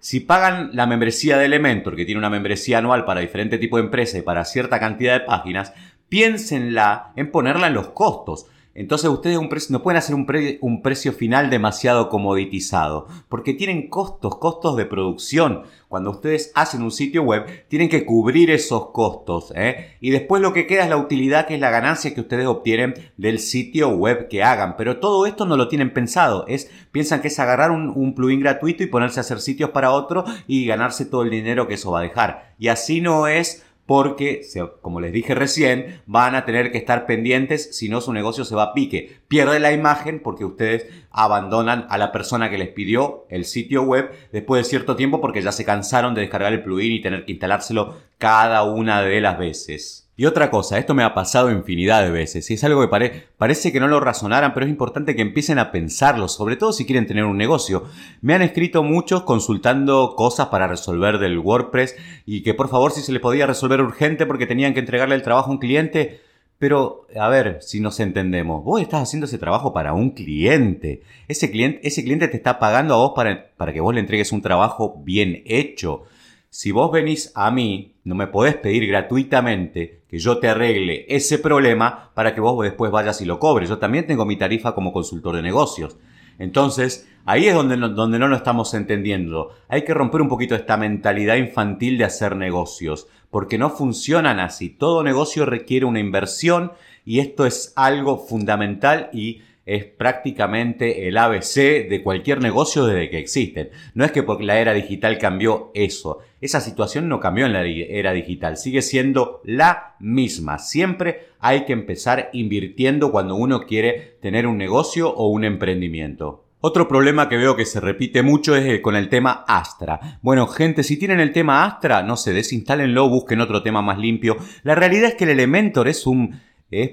Si 0.00 0.20
pagan 0.20 0.70
la 0.74 0.86
membresía 0.86 1.38
de 1.38 1.46
Elementor, 1.46 1.96
que 1.96 2.04
tiene 2.04 2.18
una 2.18 2.30
membresía 2.30 2.78
anual 2.78 3.04
para 3.04 3.20
diferente 3.20 3.58
tipo 3.58 3.78
de 3.78 3.84
empresa 3.84 4.18
y 4.18 4.22
para 4.22 4.44
cierta 4.44 4.78
cantidad 4.78 5.14
de 5.14 5.24
páginas, 5.24 5.72
piénsenla 6.08 7.12
en 7.16 7.30
ponerla 7.30 7.68
en 7.68 7.74
los 7.74 7.88
costos. 7.88 8.46
Entonces 8.78 9.10
ustedes 9.10 9.70
no 9.70 9.82
pueden 9.82 9.98
hacer 9.98 10.14
un, 10.14 10.82
precio 10.82 11.12
final 11.12 11.50
demasiado 11.50 12.08
comoditizado, 12.08 13.08
porque 13.28 13.52
tienen 13.52 13.88
costos, 13.88 14.36
costos 14.36 14.76
de 14.76 14.86
producción. 14.86 15.64
Cuando 15.88 16.12
ustedes 16.12 16.52
hacen 16.54 16.82
un 16.82 16.92
sitio 16.92 17.24
web, 17.24 17.66
tienen 17.66 17.88
que 17.88 18.06
cubrir 18.06 18.52
esos 18.52 18.90
costos. 18.90 19.52
¿eh? 19.56 19.96
Y 20.00 20.10
después 20.10 20.40
lo 20.40 20.52
que 20.52 20.68
queda 20.68 20.84
es 20.84 20.90
la 20.90 20.96
utilidad, 20.96 21.48
que 21.48 21.56
es 21.56 21.60
la 21.60 21.70
ganancia 21.70 22.14
que 22.14 22.20
ustedes 22.20 22.46
obtienen 22.46 22.94
del 23.16 23.40
sitio 23.40 23.88
web 23.88 24.28
que 24.28 24.44
hagan. 24.44 24.76
Pero 24.76 25.00
todo 25.00 25.26
esto 25.26 25.44
no 25.44 25.56
lo 25.56 25.66
tienen 25.66 25.92
pensado. 25.92 26.46
Es, 26.46 26.70
piensan 26.92 27.20
que 27.20 27.28
es 27.28 27.38
agarrar 27.40 27.72
un, 27.72 27.88
un 27.88 28.14
plugin 28.14 28.38
gratuito 28.38 28.84
y 28.84 28.86
ponerse 28.86 29.18
a 29.18 29.22
hacer 29.22 29.40
sitios 29.40 29.70
para 29.70 29.90
otro 29.90 30.24
y 30.46 30.66
ganarse 30.66 31.04
todo 31.04 31.24
el 31.24 31.30
dinero 31.30 31.66
que 31.66 31.74
eso 31.74 31.90
va 31.90 31.98
a 31.98 32.02
dejar. 32.02 32.54
Y 32.60 32.68
así 32.68 33.00
no 33.00 33.26
es 33.26 33.64
porque, 33.88 34.42
como 34.82 35.00
les 35.00 35.14
dije 35.14 35.34
recién, 35.34 36.02
van 36.04 36.34
a 36.34 36.44
tener 36.44 36.70
que 36.70 36.76
estar 36.76 37.06
pendientes, 37.06 37.74
si 37.74 37.88
no 37.88 38.02
su 38.02 38.12
negocio 38.12 38.44
se 38.44 38.54
va 38.54 38.64
a 38.64 38.74
pique. 38.74 39.22
Pierde 39.28 39.60
la 39.60 39.72
imagen 39.72 40.20
porque 40.22 40.44
ustedes 40.44 40.86
abandonan 41.10 41.86
a 41.88 41.96
la 41.96 42.12
persona 42.12 42.50
que 42.50 42.58
les 42.58 42.68
pidió 42.68 43.24
el 43.30 43.46
sitio 43.46 43.84
web 43.84 44.10
después 44.30 44.62
de 44.62 44.68
cierto 44.68 44.94
tiempo 44.94 45.22
porque 45.22 45.40
ya 45.40 45.52
se 45.52 45.64
cansaron 45.64 46.14
de 46.14 46.20
descargar 46.20 46.52
el 46.52 46.62
plugin 46.62 46.92
y 46.92 47.00
tener 47.00 47.24
que 47.24 47.32
instalárselo 47.32 47.96
cada 48.18 48.62
una 48.62 49.00
de 49.00 49.22
las 49.22 49.38
veces. 49.38 50.07
Y 50.18 50.26
otra 50.26 50.50
cosa, 50.50 50.78
esto 50.78 50.96
me 50.96 51.04
ha 51.04 51.14
pasado 51.14 51.48
infinidad 51.48 52.02
de 52.02 52.10
veces 52.10 52.50
y 52.50 52.54
es 52.54 52.64
algo 52.64 52.80
que 52.80 53.22
parece 53.38 53.70
que 53.70 53.78
no 53.78 53.86
lo 53.86 54.00
razonaran, 54.00 54.52
pero 54.52 54.66
es 54.66 54.70
importante 54.70 55.14
que 55.14 55.22
empiecen 55.22 55.60
a 55.60 55.70
pensarlo, 55.70 56.26
sobre 56.26 56.56
todo 56.56 56.72
si 56.72 56.86
quieren 56.86 57.06
tener 57.06 57.24
un 57.24 57.36
negocio. 57.36 57.84
Me 58.20 58.34
han 58.34 58.42
escrito 58.42 58.82
muchos 58.82 59.22
consultando 59.22 60.16
cosas 60.16 60.48
para 60.48 60.66
resolver 60.66 61.18
del 61.18 61.38
WordPress 61.38 61.94
y 62.26 62.42
que 62.42 62.52
por 62.52 62.68
favor 62.68 62.90
si 62.90 63.00
se 63.02 63.12
les 63.12 63.22
podía 63.22 63.46
resolver 63.46 63.80
urgente 63.80 64.26
porque 64.26 64.48
tenían 64.48 64.74
que 64.74 64.80
entregarle 64.80 65.14
el 65.14 65.22
trabajo 65.22 65.50
a 65.50 65.52
un 65.52 65.58
cliente. 65.58 66.18
Pero, 66.58 67.06
a 67.16 67.28
ver, 67.28 67.58
si 67.60 67.78
nos 67.78 68.00
entendemos, 68.00 68.64
vos 68.64 68.80
estás 68.80 69.04
haciendo 69.04 69.26
ese 69.26 69.38
trabajo 69.38 69.72
para 69.72 69.92
un 69.92 70.10
cliente. 70.10 71.04
Ese 71.28 71.48
cliente, 71.52 71.86
ese 71.86 72.02
cliente 72.02 72.26
te 72.26 72.38
está 72.38 72.58
pagando 72.58 72.94
a 72.94 72.96
vos 72.96 73.12
para, 73.14 73.52
para 73.56 73.72
que 73.72 73.80
vos 73.80 73.94
le 73.94 74.00
entregues 74.00 74.32
un 74.32 74.42
trabajo 74.42 75.00
bien 75.04 75.44
hecho. 75.46 76.02
Si 76.50 76.72
vos 76.72 76.90
venís 76.90 77.30
a 77.36 77.52
mí, 77.52 77.94
no 78.08 78.14
me 78.14 78.26
podés 78.26 78.56
pedir 78.56 78.86
gratuitamente 78.86 80.00
que 80.08 80.18
yo 80.18 80.38
te 80.38 80.48
arregle 80.48 81.04
ese 81.10 81.38
problema 81.38 82.10
para 82.14 82.34
que 82.34 82.40
vos 82.40 82.58
después 82.64 82.90
vayas 82.90 83.20
y 83.20 83.26
lo 83.26 83.38
cobres. 83.38 83.68
Yo 83.68 83.76
también 83.76 84.06
tengo 84.06 84.24
mi 84.24 84.36
tarifa 84.36 84.74
como 84.74 84.94
consultor 84.94 85.36
de 85.36 85.42
negocios. 85.42 85.98
Entonces, 86.38 87.06
ahí 87.26 87.48
es 87.48 87.54
donde 87.54 87.76
no, 87.76 87.90
donde 87.90 88.18
no 88.18 88.26
lo 88.26 88.36
estamos 88.36 88.72
entendiendo. 88.72 89.50
Hay 89.68 89.84
que 89.84 89.92
romper 89.92 90.22
un 90.22 90.30
poquito 90.30 90.54
esta 90.54 90.78
mentalidad 90.78 91.36
infantil 91.36 91.98
de 91.98 92.04
hacer 92.04 92.34
negocios, 92.34 93.08
porque 93.28 93.58
no 93.58 93.68
funcionan 93.68 94.40
así. 94.40 94.70
Todo 94.70 95.02
negocio 95.02 95.44
requiere 95.44 95.84
una 95.84 96.00
inversión 96.00 96.72
y 97.04 97.18
esto 97.18 97.44
es 97.44 97.74
algo 97.76 98.16
fundamental 98.16 99.10
y 99.12 99.42
es 99.68 99.84
prácticamente 99.84 101.08
el 101.08 101.18
ABC 101.18 101.88
de 101.88 102.00
cualquier 102.02 102.40
negocio 102.40 102.86
desde 102.86 103.10
que 103.10 103.18
existen. 103.18 103.68
No 103.92 104.04
es 104.04 104.12
que 104.12 104.22
porque 104.22 104.44
la 104.44 104.58
era 104.58 104.72
digital 104.72 105.18
cambió 105.18 105.70
eso. 105.74 106.20
Esa 106.40 106.60
situación 106.60 107.08
no 107.08 107.20
cambió 107.20 107.44
en 107.44 107.52
la 107.52 107.64
era 107.64 108.12
digital, 108.12 108.56
sigue 108.56 108.80
siendo 108.80 109.42
la 109.44 109.96
misma. 110.00 110.58
Siempre 110.58 111.28
hay 111.38 111.66
que 111.66 111.74
empezar 111.74 112.30
invirtiendo 112.32 113.12
cuando 113.12 113.34
uno 113.34 113.66
quiere 113.66 114.16
tener 114.22 114.46
un 114.46 114.56
negocio 114.56 115.12
o 115.14 115.28
un 115.28 115.44
emprendimiento. 115.44 116.46
Otro 116.60 116.88
problema 116.88 117.28
que 117.28 117.36
veo 117.36 117.54
que 117.54 117.64
se 117.64 117.78
repite 117.78 118.22
mucho 118.22 118.56
es 118.56 118.80
con 118.80 118.96
el 118.96 119.08
tema 119.08 119.44
Astra. 119.46 120.18
Bueno, 120.22 120.48
gente, 120.48 120.82
si 120.82 120.96
tienen 120.96 121.20
el 121.20 121.32
tema 121.32 121.64
Astra, 121.64 122.02
no 122.02 122.16
sé, 122.16 122.32
desinstálenlo, 122.32 123.08
busquen 123.08 123.40
otro 123.40 123.62
tema 123.62 123.80
más 123.80 123.98
limpio. 123.98 124.36
La 124.64 124.74
realidad 124.74 125.10
es 125.10 125.14
que 125.14 125.22
el 125.22 125.30
Elementor 125.30 125.86
es 125.86 126.04
un 126.04 126.40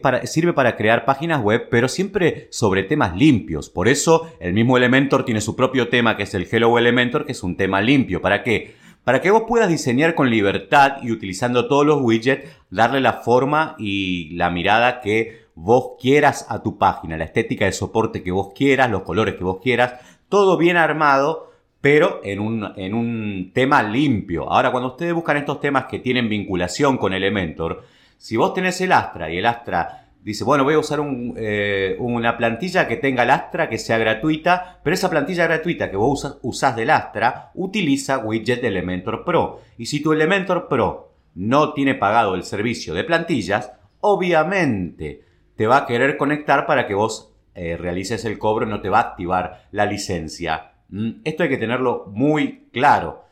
para, 0.02 0.26
sirve 0.26 0.54
para 0.54 0.78
crear 0.78 1.06
páginas 1.06 1.42
web, 1.42 1.68
pero 1.70 1.88
siempre 1.88 2.48
sobre 2.50 2.84
temas 2.84 3.16
limpios. 3.16 3.70
Por 3.70 3.88
eso 3.88 4.30
el 4.40 4.54
mismo 4.54 4.78
Elementor 4.78 5.26
tiene 5.26 5.42
su 5.42 5.56
propio 5.56 5.90
tema, 5.90 6.16
que 6.16 6.24
es 6.24 6.34
el 6.34 6.48
Hello 6.50 6.78
Elementor, 6.78 7.26
que 7.26 7.34
es 7.34 7.44
un 7.44 7.58
tema 7.58 7.82
limpio. 7.82 8.22
¿Para 8.22 8.42
qué? 8.44 8.76
Para 9.04 9.22
que 9.22 9.32
vos 9.32 9.44
puedas 9.48 9.70
diseñar 9.70 10.16
con 10.16 10.30
libertad 10.30 10.98
y 11.04 11.12
utilizando 11.12 11.68
todos 11.68 11.86
los 11.86 12.02
widgets, 12.02 12.50
darle 12.72 13.02
la 13.02 13.14
forma 13.14 13.76
y 13.78 14.32
la 14.36 14.50
mirada 14.50 15.00
que 15.02 15.46
vos 15.54 15.92
quieras 16.02 16.48
a 16.50 16.64
tu 16.64 16.78
página, 16.78 17.18
la 17.18 17.26
estética 17.26 17.66
de 17.66 17.72
soporte 17.72 18.24
que 18.24 18.32
vos 18.32 18.54
quieras, 18.56 18.90
los 18.90 19.04
colores 19.04 19.36
que 19.36 19.44
vos 19.44 19.60
quieras, 19.62 19.94
todo 20.28 20.58
bien 20.58 20.76
armado, 20.76 21.52
pero 21.82 22.20
en 22.24 22.40
un, 22.40 22.74
en 22.78 22.94
un 22.96 23.52
tema 23.54 23.84
limpio. 23.84 24.52
Ahora, 24.52 24.72
cuando 24.72 24.90
ustedes 24.90 25.14
buscan 25.14 25.38
estos 25.38 25.60
temas 25.60 25.86
que 25.86 26.00
tienen 26.00 26.28
vinculación 26.28 26.98
con 26.98 27.14
Elementor, 27.14 27.84
si 28.18 28.38
vos 28.38 28.54
tenés 28.54 28.80
el 28.82 28.92
Astra 28.92 29.32
y 29.32 29.38
el 29.38 29.46
Astra 29.46 30.06
dice, 30.26 30.44
bueno, 30.44 30.64
voy 30.64 30.74
a 30.74 30.80
usar 30.80 31.00
eh, 31.38 31.96
una 32.00 32.36
plantilla 32.36 32.88
que 32.88 32.98
tenga 32.98 33.22
el 33.22 33.30
Astra, 33.30 33.70
que 33.70 33.78
sea 33.78 34.00
gratuita, 34.00 34.80
pero 34.84 34.96
esa 34.96 35.10
plantilla 35.10 35.46
gratuita 35.46 35.92
que 35.92 35.98
vos 35.98 36.40
usás, 36.42 36.76
del 36.76 36.90
Astra 36.90 37.52
utiliza 37.54 38.18
widget 38.18 38.62
de 38.62 38.70
Elementor 38.70 39.24
Pro. 39.24 39.62
Y 39.78 39.86
si 39.86 40.02
tu 40.02 40.14
Elementor 40.14 40.68
Pro 40.68 41.12
no 41.36 41.74
tiene 41.74 41.94
pagado 41.94 42.34
el 42.34 42.44
servicio 42.44 42.96
de 42.96 43.04
plantillas, 43.04 43.74
obviamente 44.00 45.22
te 45.56 45.68
va 45.68 45.78
a 45.78 45.86
querer 45.86 46.18
conectar 46.18 46.66
para 46.66 46.88
que 46.88 46.96
vos 46.96 47.32
eh, 47.54 47.78
realices 47.78 48.26
el 48.26 48.40
cobro, 48.40 48.66
no 48.66 48.82
te 48.82 48.90
va 48.90 48.98
a 48.98 49.10
activar 49.10 49.68
la 49.70 49.86
licencia. 49.86 50.72
¿Mm? 50.90 51.22
Esto 51.24 51.44
hay 51.44 51.50
que 51.50 51.58
tenerlo 51.58 52.06
muy 52.08 52.68
claro. 52.74 53.26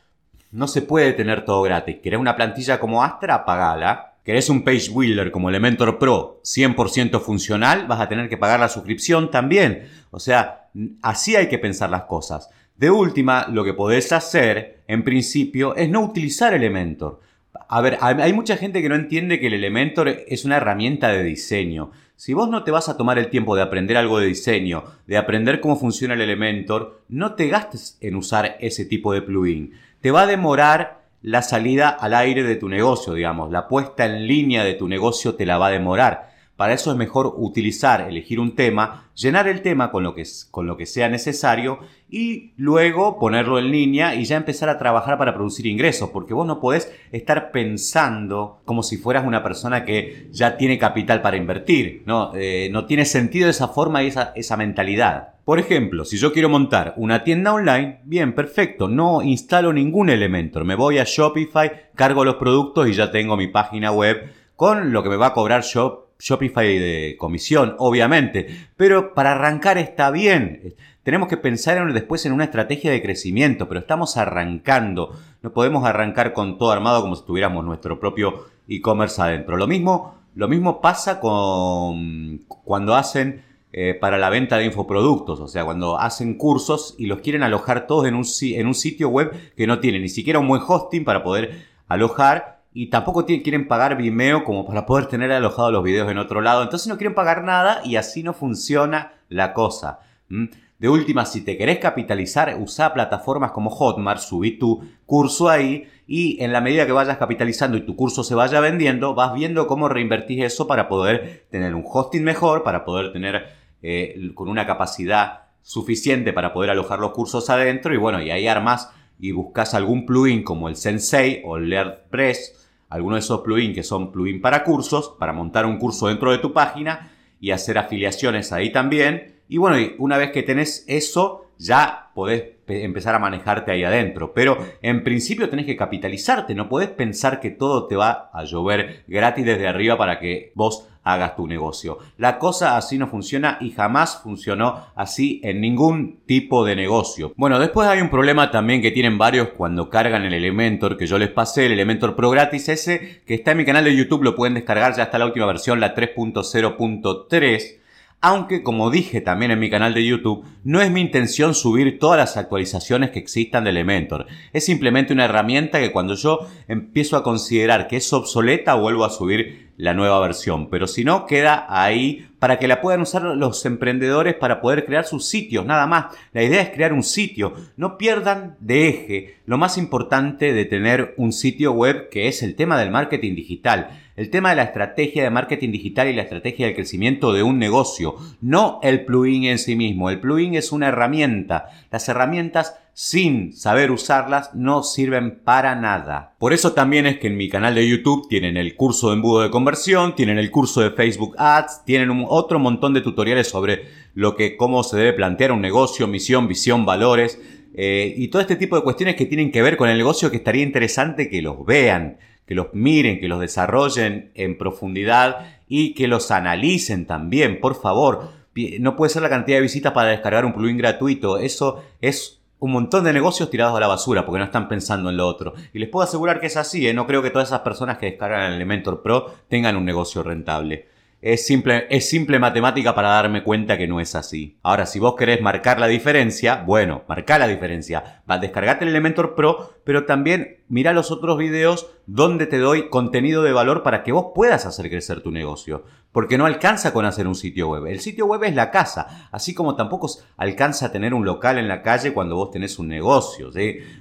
No 0.52 0.68
se 0.68 0.80
puede 0.80 1.12
tener 1.12 1.44
todo 1.44 1.62
gratis. 1.62 1.96
¿Querés 2.00 2.20
una 2.20 2.36
plantilla 2.36 2.78
como 2.78 3.02
Astra? 3.02 3.44
Pagala 3.44 4.13
¿Querés 4.24 4.48
un 4.48 4.64
Page 4.64 4.90
Builder 4.90 5.30
como 5.30 5.50
Elementor 5.50 5.98
Pro 5.98 6.40
100% 6.44 7.20
funcional? 7.20 7.86
Vas 7.86 8.00
a 8.00 8.08
tener 8.08 8.30
que 8.30 8.38
pagar 8.38 8.58
la 8.58 8.70
suscripción 8.70 9.30
también. 9.30 9.86
O 10.10 10.18
sea, 10.18 10.70
así 11.02 11.36
hay 11.36 11.48
que 11.48 11.58
pensar 11.58 11.90
las 11.90 12.04
cosas. 12.04 12.48
De 12.74 12.90
última, 12.90 13.48
lo 13.48 13.64
que 13.64 13.74
podés 13.74 14.12
hacer, 14.12 14.82
en 14.88 15.04
principio, 15.04 15.76
es 15.76 15.90
no 15.90 16.00
utilizar 16.00 16.54
Elementor. 16.54 17.20
A 17.68 17.82
ver, 17.82 17.98
hay 18.00 18.32
mucha 18.32 18.56
gente 18.56 18.80
que 18.80 18.88
no 18.88 18.94
entiende 18.94 19.38
que 19.38 19.48
el 19.48 19.54
Elementor 19.54 20.08
es 20.08 20.46
una 20.46 20.56
herramienta 20.56 21.08
de 21.08 21.22
diseño. 21.22 21.90
Si 22.16 22.32
vos 22.32 22.48
no 22.48 22.64
te 22.64 22.70
vas 22.70 22.88
a 22.88 22.96
tomar 22.96 23.18
el 23.18 23.28
tiempo 23.28 23.54
de 23.54 23.60
aprender 23.60 23.98
algo 23.98 24.18
de 24.20 24.26
diseño, 24.28 24.84
de 25.06 25.18
aprender 25.18 25.60
cómo 25.60 25.76
funciona 25.76 26.14
el 26.14 26.22
Elementor, 26.22 27.02
no 27.08 27.34
te 27.34 27.48
gastes 27.48 27.98
en 28.00 28.16
usar 28.16 28.56
ese 28.60 28.86
tipo 28.86 29.12
de 29.12 29.20
plugin. 29.20 29.74
Te 30.00 30.10
va 30.10 30.22
a 30.22 30.26
demorar 30.26 31.03
la 31.24 31.40
salida 31.40 31.88
al 31.88 32.12
aire 32.12 32.42
de 32.42 32.56
tu 32.56 32.68
negocio, 32.68 33.14
digamos, 33.14 33.50
la 33.50 33.66
puesta 33.66 34.04
en 34.04 34.26
línea 34.26 34.62
de 34.62 34.74
tu 34.74 34.88
negocio 34.88 35.36
te 35.36 35.46
la 35.46 35.56
va 35.56 35.68
a 35.68 35.70
demorar. 35.70 36.28
Para 36.54 36.74
eso 36.74 36.90
es 36.90 36.98
mejor 36.98 37.32
utilizar, 37.38 38.02
elegir 38.02 38.38
un 38.38 38.54
tema, 38.54 39.08
llenar 39.14 39.48
el 39.48 39.62
tema 39.62 39.90
con 39.90 40.02
lo 40.02 40.14
que, 40.14 40.24
con 40.50 40.66
lo 40.66 40.76
que 40.76 40.84
sea 40.84 41.08
necesario 41.08 41.78
y 42.14 42.52
luego 42.56 43.18
ponerlo 43.18 43.58
en 43.58 43.72
línea 43.72 44.14
y 44.14 44.24
ya 44.24 44.36
empezar 44.36 44.68
a 44.68 44.78
trabajar 44.78 45.18
para 45.18 45.34
producir 45.34 45.66
ingresos, 45.66 46.10
porque 46.10 46.32
vos 46.32 46.46
no 46.46 46.60
podés 46.60 46.94
estar 47.10 47.50
pensando 47.50 48.60
como 48.64 48.84
si 48.84 48.98
fueras 48.98 49.26
una 49.26 49.42
persona 49.42 49.84
que 49.84 50.28
ya 50.30 50.56
tiene 50.56 50.78
capital 50.78 51.22
para 51.22 51.36
invertir, 51.36 52.04
no, 52.06 52.30
eh, 52.36 52.68
no 52.70 52.86
tiene 52.86 53.04
sentido 53.04 53.48
esa 53.48 53.66
forma 53.66 54.04
y 54.04 54.06
esa, 54.06 54.32
esa 54.36 54.56
mentalidad. 54.56 55.30
Por 55.44 55.58
ejemplo, 55.58 56.04
si 56.04 56.16
yo 56.16 56.32
quiero 56.32 56.48
montar 56.48 56.94
una 56.96 57.24
tienda 57.24 57.52
online, 57.52 57.98
bien, 58.04 58.32
perfecto, 58.32 58.86
no 58.86 59.20
instalo 59.20 59.72
ningún 59.72 60.08
elemento, 60.08 60.64
me 60.64 60.76
voy 60.76 60.98
a 60.98 61.04
Shopify, 61.04 61.72
cargo 61.96 62.24
los 62.24 62.36
productos 62.36 62.88
y 62.88 62.92
ya 62.92 63.10
tengo 63.10 63.36
mi 63.36 63.48
página 63.48 63.90
web 63.90 64.30
con 64.54 64.92
lo 64.92 65.02
que 65.02 65.08
me 65.08 65.16
va 65.16 65.26
a 65.26 65.34
cobrar 65.34 65.62
Shop 65.62 66.03
Shopify 66.24 66.78
de 66.78 67.16
comisión, 67.18 67.76
obviamente, 67.78 68.46
pero 68.78 69.12
para 69.12 69.32
arrancar 69.32 69.76
está 69.76 70.10
bien. 70.10 70.74
Tenemos 71.02 71.28
que 71.28 71.36
pensar 71.36 71.92
después 71.92 72.24
en 72.24 72.32
una 72.32 72.44
estrategia 72.44 72.90
de 72.90 73.02
crecimiento, 73.02 73.68
pero 73.68 73.80
estamos 73.80 74.16
arrancando. 74.16 75.14
No 75.42 75.52
podemos 75.52 75.84
arrancar 75.84 76.32
con 76.32 76.56
todo 76.56 76.72
armado 76.72 77.02
como 77.02 77.14
si 77.14 77.26
tuviéramos 77.26 77.62
nuestro 77.62 78.00
propio 78.00 78.46
e-commerce 78.66 79.20
adentro. 79.20 79.58
Lo 79.58 79.66
mismo, 79.66 80.14
lo 80.34 80.48
mismo 80.48 80.80
pasa 80.80 81.20
con 81.20 82.38
cuando 82.64 82.94
hacen 82.94 83.42
eh, 83.74 83.92
para 83.92 84.16
la 84.16 84.30
venta 84.30 84.56
de 84.56 84.64
infoproductos, 84.64 85.40
o 85.40 85.46
sea, 85.46 85.66
cuando 85.66 85.98
hacen 86.00 86.38
cursos 86.38 86.94
y 86.96 87.04
los 87.04 87.20
quieren 87.20 87.42
alojar 87.42 87.86
todos 87.86 88.06
en 88.06 88.14
un, 88.14 88.24
en 88.40 88.66
un 88.66 88.74
sitio 88.74 89.10
web 89.10 89.30
que 89.58 89.66
no 89.66 89.78
tiene 89.78 90.00
ni 90.00 90.08
siquiera 90.08 90.38
un 90.38 90.48
buen 90.48 90.62
hosting 90.66 91.04
para 91.04 91.22
poder 91.22 91.66
alojar 91.86 92.53
y 92.76 92.90
tampoco 92.90 93.24
quieren 93.24 93.68
pagar 93.68 93.96
Vimeo 93.96 94.42
como 94.42 94.66
para 94.66 94.84
poder 94.84 95.06
tener 95.06 95.30
alojados 95.30 95.72
los 95.72 95.84
videos 95.84 96.10
en 96.10 96.18
otro 96.18 96.40
lado. 96.40 96.64
Entonces 96.64 96.88
no 96.88 96.98
quieren 96.98 97.14
pagar 97.14 97.44
nada 97.44 97.80
y 97.84 97.94
así 97.94 98.24
no 98.24 98.34
funciona 98.34 99.12
la 99.28 99.54
cosa. 99.54 100.00
De 100.28 100.88
última, 100.88 101.24
si 101.24 101.42
te 101.42 101.56
querés 101.56 101.78
capitalizar, 101.78 102.56
usa 102.60 102.92
plataformas 102.92 103.52
como 103.52 103.70
Hotmart, 103.70 104.18
subí 104.18 104.58
tu 104.58 104.82
curso 105.06 105.48
ahí 105.48 105.88
y 106.08 106.42
en 106.42 106.52
la 106.52 106.60
medida 106.60 106.84
que 106.84 106.90
vayas 106.90 107.16
capitalizando 107.16 107.76
y 107.76 107.86
tu 107.86 107.94
curso 107.94 108.24
se 108.24 108.34
vaya 108.34 108.58
vendiendo, 108.58 109.14
vas 109.14 109.32
viendo 109.34 109.68
cómo 109.68 109.88
reinvertís 109.88 110.42
eso 110.42 110.66
para 110.66 110.88
poder 110.88 111.46
tener 111.50 111.76
un 111.76 111.84
hosting 111.86 112.24
mejor, 112.24 112.64
para 112.64 112.84
poder 112.84 113.12
tener 113.12 113.46
eh, 113.82 114.32
con 114.34 114.48
una 114.48 114.66
capacidad 114.66 115.44
suficiente 115.62 116.32
para 116.32 116.52
poder 116.52 116.70
alojar 116.70 116.98
los 116.98 117.12
cursos 117.12 117.48
adentro 117.48 117.94
y 117.94 117.98
bueno, 117.98 118.20
y 118.20 118.30
ahí 118.30 118.48
armas 118.48 118.90
y 119.18 119.30
buscas 119.30 119.74
algún 119.74 120.04
plugin 120.04 120.42
como 120.42 120.68
el 120.68 120.74
Sensei 120.74 121.40
o 121.44 121.56
LearnPress 121.56 122.63
algunos 122.94 123.16
de 123.16 123.20
esos 123.20 123.40
plugins 123.40 123.74
que 123.74 123.82
son 123.82 124.12
plugins 124.12 124.40
para 124.40 124.62
cursos, 124.62 125.16
para 125.18 125.32
montar 125.32 125.66
un 125.66 125.78
curso 125.78 126.06
dentro 126.06 126.30
de 126.30 126.38
tu 126.38 126.52
página 126.52 127.10
y 127.40 127.50
hacer 127.50 127.76
afiliaciones 127.76 128.52
ahí 128.52 128.70
también. 128.70 129.40
Y 129.48 129.58
bueno, 129.58 129.76
una 129.98 130.16
vez 130.16 130.30
que 130.30 130.44
tenés 130.44 130.84
eso, 130.86 131.46
ya 131.58 132.12
podés 132.14 132.44
empezar 132.68 133.16
a 133.16 133.18
manejarte 133.18 133.72
ahí 133.72 133.82
adentro. 133.82 134.32
Pero 134.32 134.58
en 134.80 135.02
principio 135.02 135.48
tenés 135.48 135.66
que 135.66 135.76
capitalizarte, 135.76 136.54
no 136.54 136.68
podés 136.68 136.88
pensar 136.88 137.40
que 137.40 137.50
todo 137.50 137.88
te 137.88 137.96
va 137.96 138.30
a 138.32 138.44
llover 138.44 139.02
gratis 139.08 139.44
desde 139.44 139.66
arriba 139.66 139.98
para 139.98 140.20
que 140.20 140.52
vos 140.54 140.88
hagas 141.04 141.36
tu 141.36 141.46
negocio. 141.46 141.98
La 142.16 142.38
cosa 142.38 142.76
así 142.76 142.98
no 142.98 143.06
funciona 143.06 143.58
y 143.60 143.70
jamás 143.70 144.20
funcionó 144.22 144.86
así 144.96 145.40
en 145.44 145.60
ningún 145.60 146.20
tipo 146.26 146.64
de 146.64 146.74
negocio. 146.74 147.32
Bueno, 147.36 147.58
después 147.58 147.86
hay 147.86 148.00
un 148.00 148.10
problema 148.10 148.50
también 148.50 148.82
que 148.82 148.90
tienen 148.90 149.18
varios 149.18 149.48
cuando 149.50 149.90
cargan 149.90 150.24
el 150.24 150.34
Elementor 150.34 150.96
que 150.96 151.06
yo 151.06 151.18
les 151.18 151.30
pasé, 151.30 151.66
el 151.66 151.72
Elementor 151.72 152.16
Pro 152.16 152.30
gratis 152.30 152.68
ese 152.68 153.22
que 153.26 153.34
está 153.34 153.52
en 153.52 153.58
mi 153.58 153.64
canal 153.64 153.84
de 153.84 153.94
YouTube, 153.94 154.24
lo 154.24 154.34
pueden 154.34 154.54
descargar, 154.54 154.96
ya 154.96 155.04
está 155.04 155.18
la 155.18 155.26
última 155.26 155.46
versión, 155.46 155.78
la 155.78 155.94
3.0.3 155.94 157.84
aunque 158.24 158.62
como 158.62 158.90
dije 158.90 159.20
también 159.20 159.50
en 159.50 159.58
mi 159.58 159.68
canal 159.68 159.92
de 159.92 160.02
YouTube, 160.02 160.46
no 160.64 160.80
es 160.80 160.90
mi 160.90 161.02
intención 161.02 161.54
subir 161.54 161.98
todas 161.98 162.16
las 162.16 162.38
actualizaciones 162.38 163.10
que 163.10 163.18
existan 163.18 163.64
de 163.64 163.70
Elementor. 163.70 164.26
Es 164.54 164.64
simplemente 164.64 165.12
una 165.12 165.26
herramienta 165.26 165.78
que 165.78 165.92
cuando 165.92 166.14
yo 166.14 166.38
empiezo 166.66 167.18
a 167.18 167.22
considerar 167.22 167.86
que 167.86 167.98
es 167.98 168.10
obsoleta 168.14 168.76
vuelvo 168.76 169.04
a 169.04 169.10
subir 169.10 169.63
la 169.76 169.94
nueva 169.94 170.20
versión. 170.20 170.68
Pero 170.68 170.86
si 170.86 171.04
no, 171.04 171.26
queda 171.26 171.66
ahí 171.68 172.26
para 172.38 172.58
que 172.58 172.68
la 172.68 172.80
puedan 172.80 173.00
usar 173.00 173.22
los 173.22 173.64
emprendedores 173.64 174.34
para 174.34 174.60
poder 174.60 174.84
crear 174.84 175.04
sus 175.04 175.26
sitios, 175.26 175.64
nada 175.64 175.86
más. 175.86 176.14
La 176.32 176.42
idea 176.42 176.62
es 176.62 176.70
crear 176.70 176.92
un 176.92 177.02
sitio. 177.02 177.54
No 177.76 177.96
pierdan 177.96 178.56
de 178.60 178.88
eje 178.88 179.34
lo 179.46 179.58
más 179.58 179.78
importante 179.78 180.52
de 180.52 180.64
tener 180.64 181.14
un 181.16 181.32
sitio 181.32 181.72
web 181.72 182.08
que 182.10 182.28
es 182.28 182.42
el 182.42 182.54
tema 182.54 182.78
del 182.78 182.90
marketing 182.90 183.34
digital 183.34 183.88
el 184.16 184.30
tema 184.30 184.50
de 184.50 184.56
la 184.56 184.62
estrategia 184.62 185.24
de 185.24 185.30
marketing 185.30 185.72
digital 185.72 186.08
y 186.08 186.12
la 186.12 186.22
estrategia 186.22 186.66
de 186.66 186.74
crecimiento 186.74 187.32
de 187.32 187.42
un 187.42 187.58
negocio, 187.58 188.16
no 188.40 188.78
el 188.82 189.04
plugin 189.04 189.44
en 189.44 189.58
sí 189.58 189.74
mismo. 189.74 190.08
El 190.08 190.20
plugin 190.20 190.54
es 190.54 190.70
una 190.72 190.88
herramienta. 190.88 191.66
Las 191.90 192.08
herramientas 192.08 192.78
sin 192.94 193.52
saber 193.52 193.90
usarlas 193.90 194.54
no 194.54 194.82
sirven 194.82 195.40
para 195.44 195.74
nada. 195.74 196.34
Por 196.38 196.52
eso 196.52 196.72
también 196.72 197.06
es 197.06 197.18
que 197.18 197.26
en 197.26 197.36
mi 197.36 197.48
canal 197.48 197.74
de 197.74 197.86
YouTube 197.86 198.28
tienen 198.28 198.56
el 198.56 198.76
curso 198.76 199.08
de 199.08 199.16
embudo 199.16 199.42
de 199.42 199.50
conversión, 199.50 200.14
tienen 200.14 200.38
el 200.38 200.50
curso 200.50 200.80
de 200.80 200.92
Facebook 200.92 201.34
Ads, 201.36 201.84
tienen 201.84 202.24
otro 202.28 202.58
montón 202.58 202.94
de 202.94 203.02
tutoriales 203.02 203.48
sobre 203.48 203.82
lo 204.14 204.36
que 204.36 204.56
cómo 204.56 204.82
se 204.84 204.96
debe 204.96 205.12
plantear 205.12 205.52
un 205.52 205.60
negocio, 205.60 206.06
misión, 206.06 206.48
visión, 206.48 206.86
valores 206.86 207.40
eh, 207.74 208.14
y 208.16 208.28
todo 208.28 208.40
este 208.40 208.56
tipo 208.56 208.76
de 208.76 208.82
cuestiones 208.82 209.16
que 209.16 209.26
tienen 209.26 209.50
que 209.52 209.60
ver 209.60 209.76
con 209.76 209.90
el 209.90 209.98
negocio 209.98 210.30
que 210.30 210.36
estaría 210.36 210.62
interesante 210.62 211.28
que 211.28 211.42
los 211.42 211.66
vean 211.66 212.18
que 212.46 212.54
los 212.54 212.68
miren, 212.74 213.20
que 213.20 213.28
los 213.28 213.40
desarrollen 213.40 214.30
en 214.34 214.58
profundidad 214.58 215.46
y 215.68 215.94
que 215.94 216.08
los 216.08 216.30
analicen 216.30 217.06
también, 217.06 217.60
por 217.60 217.80
favor. 217.80 218.30
No 218.78 218.96
puede 218.96 219.10
ser 219.10 219.22
la 219.22 219.30
cantidad 219.30 219.56
de 219.56 219.62
visitas 219.62 219.92
para 219.92 220.10
descargar 220.10 220.44
un 220.44 220.52
plugin 220.52 220.76
gratuito. 220.76 221.38
Eso 221.38 221.82
es 222.00 222.40
un 222.64 222.72
montón 222.72 223.04
de 223.04 223.12
negocios 223.12 223.50
tirados 223.50 223.76
a 223.76 223.80
la 223.80 223.86
basura 223.86 224.24
porque 224.24 224.38
no 224.38 224.46
están 224.46 224.68
pensando 224.68 225.10
en 225.10 225.18
lo 225.18 225.28
otro. 225.28 225.52
Y 225.74 225.78
les 225.78 225.90
puedo 225.90 226.02
asegurar 226.02 226.40
que 226.40 226.46
es 226.46 226.56
así. 226.56 226.88
¿eh? 226.88 226.94
No 226.94 227.06
creo 227.06 227.22
que 227.22 227.28
todas 227.28 227.48
esas 227.48 227.60
personas 227.60 227.98
que 227.98 228.06
descargan 228.06 228.46
el 228.46 228.54
Elementor 228.54 229.02
Pro 229.02 229.34
tengan 229.48 229.76
un 229.76 229.84
negocio 229.84 230.22
rentable. 230.22 230.88
Es 231.20 231.46
simple, 231.46 231.86
es 231.90 232.08
simple 232.08 232.38
matemática 232.38 232.94
para 232.94 233.10
darme 233.10 233.42
cuenta 233.42 233.76
que 233.76 233.86
no 233.86 234.00
es 234.00 234.14
así. 234.14 234.56
Ahora, 234.62 234.86
si 234.86 234.98
vos 234.98 235.14
querés 235.14 235.42
marcar 235.42 235.78
la 235.78 235.88
diferencia, 235.88 236.62
bueno, 236.66 237.02
marcar 237.06 237.40
la 237.40 237.48
diferencia. 237.48 238.22
Descargate 238.40 238.84
el 238.84 238.90
Elementor 238.90 239.34
Pro, 239.34 239.74
pero 239.84 240.06
también 240.06 240.63
mira 240.74 240.92
los 240.92 241.12
otros 241.12 241.38
videos 241.38 241.88
donde 242.06 242.48
te 242.48 242.58
doy 242.58 242.88
contenido 242.88 243.44
de 243.44 243.52
valor 243.52 243.84
para 243.84 244.02
que 244.02 244.10
vos 244.10 244.32
puedas 244.34 244.66
hacer 244.66 244.90
crecer 244.90 245.20
tu 245.20 245.30
negocio. 245.30 245.84
Porque 246.10 246.36
no 246.36 246.46
alcanza 246.46 246.92
con 246.92 247.06
hacer 247.06 247.26
un 247.26 247.34
sitio 247.34 247.68
web. 247.68 247.86
El 247.86 247.98
sitio 247.98 248.26
web 248.26 248.42
es 248.44 248.54
la 248.54 248.70
casa, 248.70 249.28
así 249.32 249.54
como 249.54 249.74
tampoco 249.74 250.08
alcanza 250.36 250.92
tener 250.92 251.14
un 251.14 251.24
local 251.24 251.58
en 251.58 251.66
la 251.66 251.82
calle 251.82 252.12
cuando 252.12 252.36
vos 252.36 252.50
tenés 252.50 252.78
un 252.80 252.88
negocio. 252.88 253.50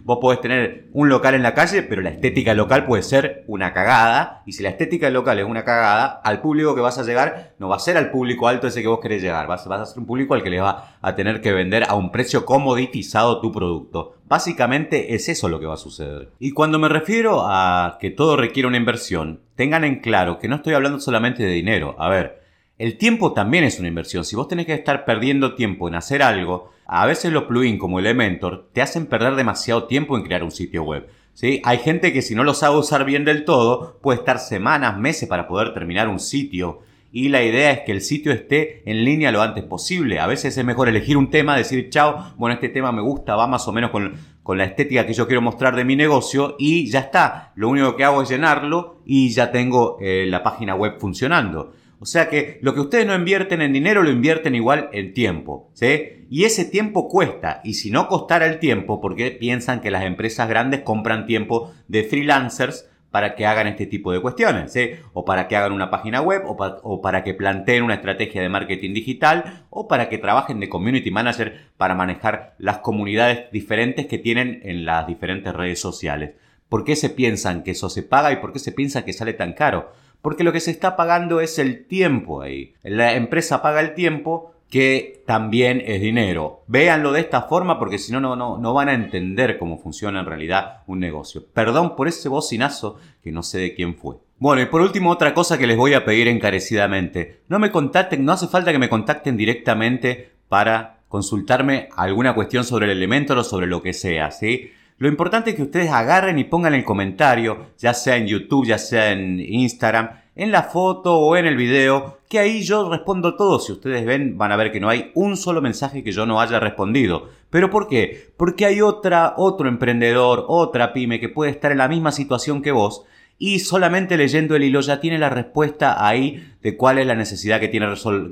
Vos 0.03 0.17
podés 0.19 0.41
tener 0.41 0.89
un 0.93 1.09
local 1.09 1.35
en 1.35 1.43
la 1.43 1.53
calle, 1.53 1.83
pero 1.83 2.01
la 2.01 2.09
estética 2.09 2.55
local 2.55 2.85
puede 2.85 3.03
ser 3.03 3.43
una 3.47 3.73
cagada. 3.73 4.43
Y 4.45 4.53
si 4.53 4.63
la 4.63 4.69
estética 4.69 5.09
local 5.11 5.39
es 5.39 5.45
una 5.45 5.63
cagada, 5.63 6.21
al 6.23 6.41
público 6.41 6.75
que 6.75 6.81
vas 6.81 6.97
a 6.97 7.03
llegar 7.03 7.53
no 7.59 7.69
va 7.69 7.75
a 7.75 7.79
ser 7.79 7.97
al 7.97 8.11
público 8.11 8.47
alto 8.47 8.67
ese 8.67 8.81
que 8.81 8.87
vos 8.87 8.99
querés 8.99 9.21
llegar. 9.21 9.47
Vas, 9.47 9.67
vas 9.67 9.81
a 9.81 9.85
ser 9.85 9.99
un 9.99 10.05
público 10.05 10.33
al 10.33 10.43
que 10.43 10.49
le 10.49 10.59
va 10.59 10.97
a 11.01 11.15
tener 11.15 11.41
que 11.41 11.51
vender 11.51 11.83
a 11.87 11.95
un 11.95 12.11
precio 12.11 12.45
comoditizado 12.45 13.41
tu 13.41 13.51
producto. 13.51 14.15
Básicamente 14.33 15.13
es 15.13 15.29
eso 15.29 15.47
lo 15.47 15.59
que 15.59 15.67
va 15.67 15.75
a 15.75 15.77
suceder. 15.77 16.31
Y 16.39 16.53
cuando 16.53 16.79
me 16.79 16.89
refiero 16.89 17.43
a 17.45 17.99
que 18.01 18.09
todo 18.09 18.35
requiere 18.35 18.67
una 18.67 18.77
inversión, 18.77 19.41
tengan 19.53 19.83
en 19.83 19.99
claro 19.99 20.39
que 20.39 20.47
no 20.47 20.55
estoy 20.55 20.73
hablando 20.73 20.99
solamente 20.99 21.43
de 21.43 21.51
dinero. 21.51 21.95
A 21.99 22.09
ver, 22.09 22.41
el 22.79 22.97
tiempo 22.97 23.33
también 23.33 23.63
es 23.63 23.77
una 23.77 23.89
inversión. 23.89 24.25
Si 24.25 24.35
vos 24.35 24.47
tenés 24.47 24.65
que 24.65 24.73
estar 24.73 25.05
perdiendo 25.05 25.53
tiempo 25.53 25.87
en 25.87 25.93
hacer 25.93 26.23
algo, 26.23 26.71
a 26.87 27.05
veces 27.05 27.31
los 27.31 27.43
plugins 27.43 27.79
como 27.79 27.99
Elementor 27.99 28.71
te 28.73 28.81
hacen 28.81 29.05
perder 29.05 29.35
demasiado 29.35 29.83
tiempo 29.83 30.17
en 30.17 30.23
crear 30.23 30.43
un 30.43 30.49
sitio 30.49 30.81
web. 30.81 31.07
¿sí? 31.35 31.61
Hay 31.63 31.77
gente 31.77 32.11
que 32.11 32.23
si 32.23 32.33
no 32.33 32.43
lo 32.43 32.55
sabe 32.55 32.79
usar 32.79 33.05
bien 33.05 33.25
del 33.25 33.45
todo, 33.45 33.99
puede 34.01 34.17
estar 34.17 34.39
semanas, 34.39 34.97
meses 34.97 35.29
para 35.29 35.47
poder 35.47 35.75
terminar 35.75 36.07
un 36.07 36.19
sitio 36.19 36.79
y 37.15 37.29
la 37.29 37.43
idea 37.43 37.69
es 37.69 37.81
que 37.81 37.91
el 37.91 38.01
sitio 38.01 38.31
esté 38.31 38.81
en 38.89 39.05
línea 39.05 39.31
lo 39.31 39.43
antes 39.43 39.63
posible. 39.63 40.19
A 40.19 40.25
veces 40.25 40.57
es 40.57 40.65
mejor 40.65 40.89
elegir 40.89 41.15
un 41.15 41.29
tema, 41.29 41.55
decir, 41.55 41.91
chao, 41.91 42.33
bueno, 42.37 42.55
este 42.55 42.69
tema 42.69 42.91
me 42.91 43.03
gusta, 43.03 43.35
va 43.35 43.45
más 43.45 43.67
o 43.67 43.71
menos 43.71 43.91
con, 43.91 44.15
la 44.57 44.63
estética 44.63 45.05
que 45.05 45.13
yo 45.13 45.27
quiero 45.27 45.39
mostrar 45.43 45.75
de 45.75 45.85
mi 45.85 45.95
negocio 45.95 46.55
y 46.57 46.89
ya 46.89 47.01
está. 47.01 47.53
Lo 47.55 47.69
único 47.69 47.95
que 47.95 48.03
hago 48.03 48.23
es 48.23 48.29
llenarlo 48.29 49.03
y 49.05 49.29
ya 49.29 49.51
tengo 49.51 49.99
eh, 50.01 50.25
la 50.27 50.41
página 50.41 50.73
web 50.73 50.95
funcionando. 50.99 51.73
O 51.99 52.07
sea 52.07 52.29
que 52.29 52.57
lo 52.63 52.73
que 52.73 52.79
ustedes 52.79 53.05
no 53.05 53.13
invierten 53.13 53.61
en 53.61 53.73
dinero 53.73 54.01
lo 54.01 54.09
invierten 54.09 54.55
igual 54.55 54.89
en 54.91 55.13
tiempo. 55.13 55.69
¿sí? 55.75 56.25
Y 56.31 56.45
ese 56.45 56.65
tiempo 56.65 57.09
cuesta. 57.09 57.61
Y 57.63 57.75
si 57.75 57.91
no 57.91 58.07
costara 58.07 58.47
el 58.47 58.57
tiempo, 58.57 58.99
porque 58.99 59.29
piensan 59.29 59.81
que 59.81 59.91
las 59.91 60.03
empresas 60.03 60.49
grandes 60.49 60.81
compran 60.81 61.27
tiempo 61.27 61.71
de 61.87 62.05
freelancers, 62.05 62.89
para 63.13 63.35
que 63.35 63.45
hagan 63.45 63.67
este 63.67 63.85
tipo 63.85 64.11
de 64.11 64.19
cuestiones, 64.19 64.73
o 65.13 65.23
para 65.23 65.47
que 65.47 65.55
hagan 65.55 65.71
una 65.71 65.91
página 65.91 66.19
web, 66.19 66.41
o, 66.47 66.99
para 66.99 67.23
que 67.23 67.35
planteen 67.35 67.83
una 67.83 67.93
estrategia 67.93 68.41
de 68.41 68.49
marketing 68.49 68.95
digital, 68.95 69.65
o 69.69 69.87
para 69.87 70.09
que 70.09 70.17
trabajen 70.17 70.59
de 70.59 70.67
community 70.67 71.11
manager 71.11 71.59
para 71.77 71.93
manejar 71.93 72.55
las 72.57 72.79
comunidades 72.79 73.51
diferentes 73.51 74.07
que 74.07 74.17
tienen 74.17 74.61
en 74.63 74.83
las 74.83 75.05
diferentes 75.05 75.53
redes 75.53 75.79
sociales. 75.79 76.31
¿Por 76.69 76.85
qué 76.85 76.95
se 76.95 77.11
piensan 77.11 77.61
que 77.61 77.69
eso 77.69 77.87
se 77.87 78.01
paga 78.01 78.31
y 78.31 78.37
por 78.37 78.51
qué 78.51 78.57
se 78.57 78.71
piensa 78.71 79.05
que 79.05 79.13
sale 79.13 79.33
tan 79.33 79.53
caro? 79.53 79.91
Porque 80.23 80.43
lo 80.43 80.51
que 80.51 80.59
se 80.59 80.71
está 80.71 80.95
pagando 80.95 81.39
es 81.39 81.59
el 81.59 81.85
tiempo 81.85 82.41
ahí. 82.41 82.73
La 82.81 83.13
empresa 83.13 83.61
paga 83.61 83.81
el 83.81 83.93
tiempo 83.93 84.55
que 84.73 85.21
también 85.27 85.83
es 85.85 86.01
dinero. 86.01 86.63
Véanlo 86.65 87.11
de 87.11 87.19
esta 87.19 87.43
forma 87.43 87.77
porque 87.77 87.99
si 87.99 88.11
no, 88.11 88.19
no, 88.19 88.57
no 88.57 88.73
van 88.73 88.89
a 88.89 88.95
entender 88.95 89.59
cómo 89.59 89.77
funciona 89.77 90.21
en 90.21 90.25
realidad 90.25 90.81
un 90.87 90.99
negocio. 90.99 91.45
Perdón 91.53 91.95
por 91.95 92.07
ese 92.07 92.27
bocinazo 92.27 92.97
que 93.21 93.31
no 93.31 93.43
sé 93.43 93.59
de 93.59 93.75
quién 93.75 93.93
fue. 93.93 94.15
Bueno, 94.39 94.63
y 94.63 94.65
por 94.65 94.81
último, 94.81 95.11
otra 95.11 95.35
cosa 95.35 95.59
que 95.59 95.67
les 95.67 95.77
voy 95.77 95.93
a 95.93 96.03
pedir 96.05 96.27
encarecidamente. 96.27 97.41
No 97.49 97.59
me 97.59 97.69
contacten, 97.69 98.25
no 98.25 98.31
hace 98.31 98.47
falta 98.47 98.71
que 98.71 98.79
me 98.79 98.89
contacten 98.89 99.37
directamente 99.37 100.31
para 100.49 101.01
consultarme 101.07 101.89
alguna 101.95 102.33
cuestión 102.33 102.63
sobre 102.63 102.87
el 102.87 102.93
elemento 102.93 103.37
o 103.37 103.43
sobre 103.43 103.67
lo 103.67 103.83
que 103.83 103.93
sea, 103.93 104.31
¿sí? 104.31 104.71
Lo 104.97 105.07
importante 105.07 105.51
es 105.51 105.55
que 105.55 105.61
ustedes 105.61 105.91
agarren 105.91 106.39
y 106.39 106.45
pongan 106.45 106.73
el 106.73 106.83
comentario, 106.83 107.67
ya 107.77 107.93
sea 107.93 108.17
en 108.17 108.25
YouTube, 108.25 108.65
ya 108.65 108.79
sea 108.79 109.11
en 109.11 109.39
Instagram, 109.39 110.09
en 110.35 110.51
la 110.51 110.63
foto 110.63 111.17
o 111.19 111.35
en 111.35 111.45
el 111.45 111.55
video, 111.55 112.19
que 112.27 112.39
ahí 112.39 112.63
yo 112.63 112.89
respondo 112.89 113.35
todo. 113.35 113.59
Si 113.59 113.71
ustedes 113.71 114.05
ven, 114.05 114.37
van 114.37 114.51
a 114.51 114.55
ver 114.55 114.71
que 114.71 114.79
no 114.79 114.89
hay 114.89 115.11
un 115.13 115.37
solo 115.37 115.61
mensaje 115.61 116.03
que 116.03 116.11
yo 116.11 116.25
no 116.25 116.41
haya 116.41 116.59
respondido. 116.59 117.29
¿Pero 117.49 117.69
por 117.69 117.87
qué? 117.87 118.31
Porque 118.37 118.65
hay 118.65 118.81
otra, 118.81 119.35
otro 119.37 119.67
emprendedor, 119.67 120.45
otra 120.47 120.93
pyme 120.93 121.19
que 121.19 121.29
puede 121.29 121.51
estar 121.51 121.71
en 121.71 121.77
la 121.77 121.87
misma 121.87 122.11
situación 122.11 122.61
que 122.61 122.71
vos 122.71 123.05
y 123.37 123.59
solamente 123.59 124.17
leyendo 124.17 124.55
el 124.55 124.63
hilo 124.63 124.81
ya 124.81 124.99
tiene 124.99 125.17
la 125.17 125.29
respuesta 125.29 126.07
ahí 126.07 126.53
de 126.61 126.77
cuál 126.77 126.97
es 126.97 127.07
la 127.07 127.15
necesidad 127.15 127.59
que 127.59 127.67
tiene 127.67 127.87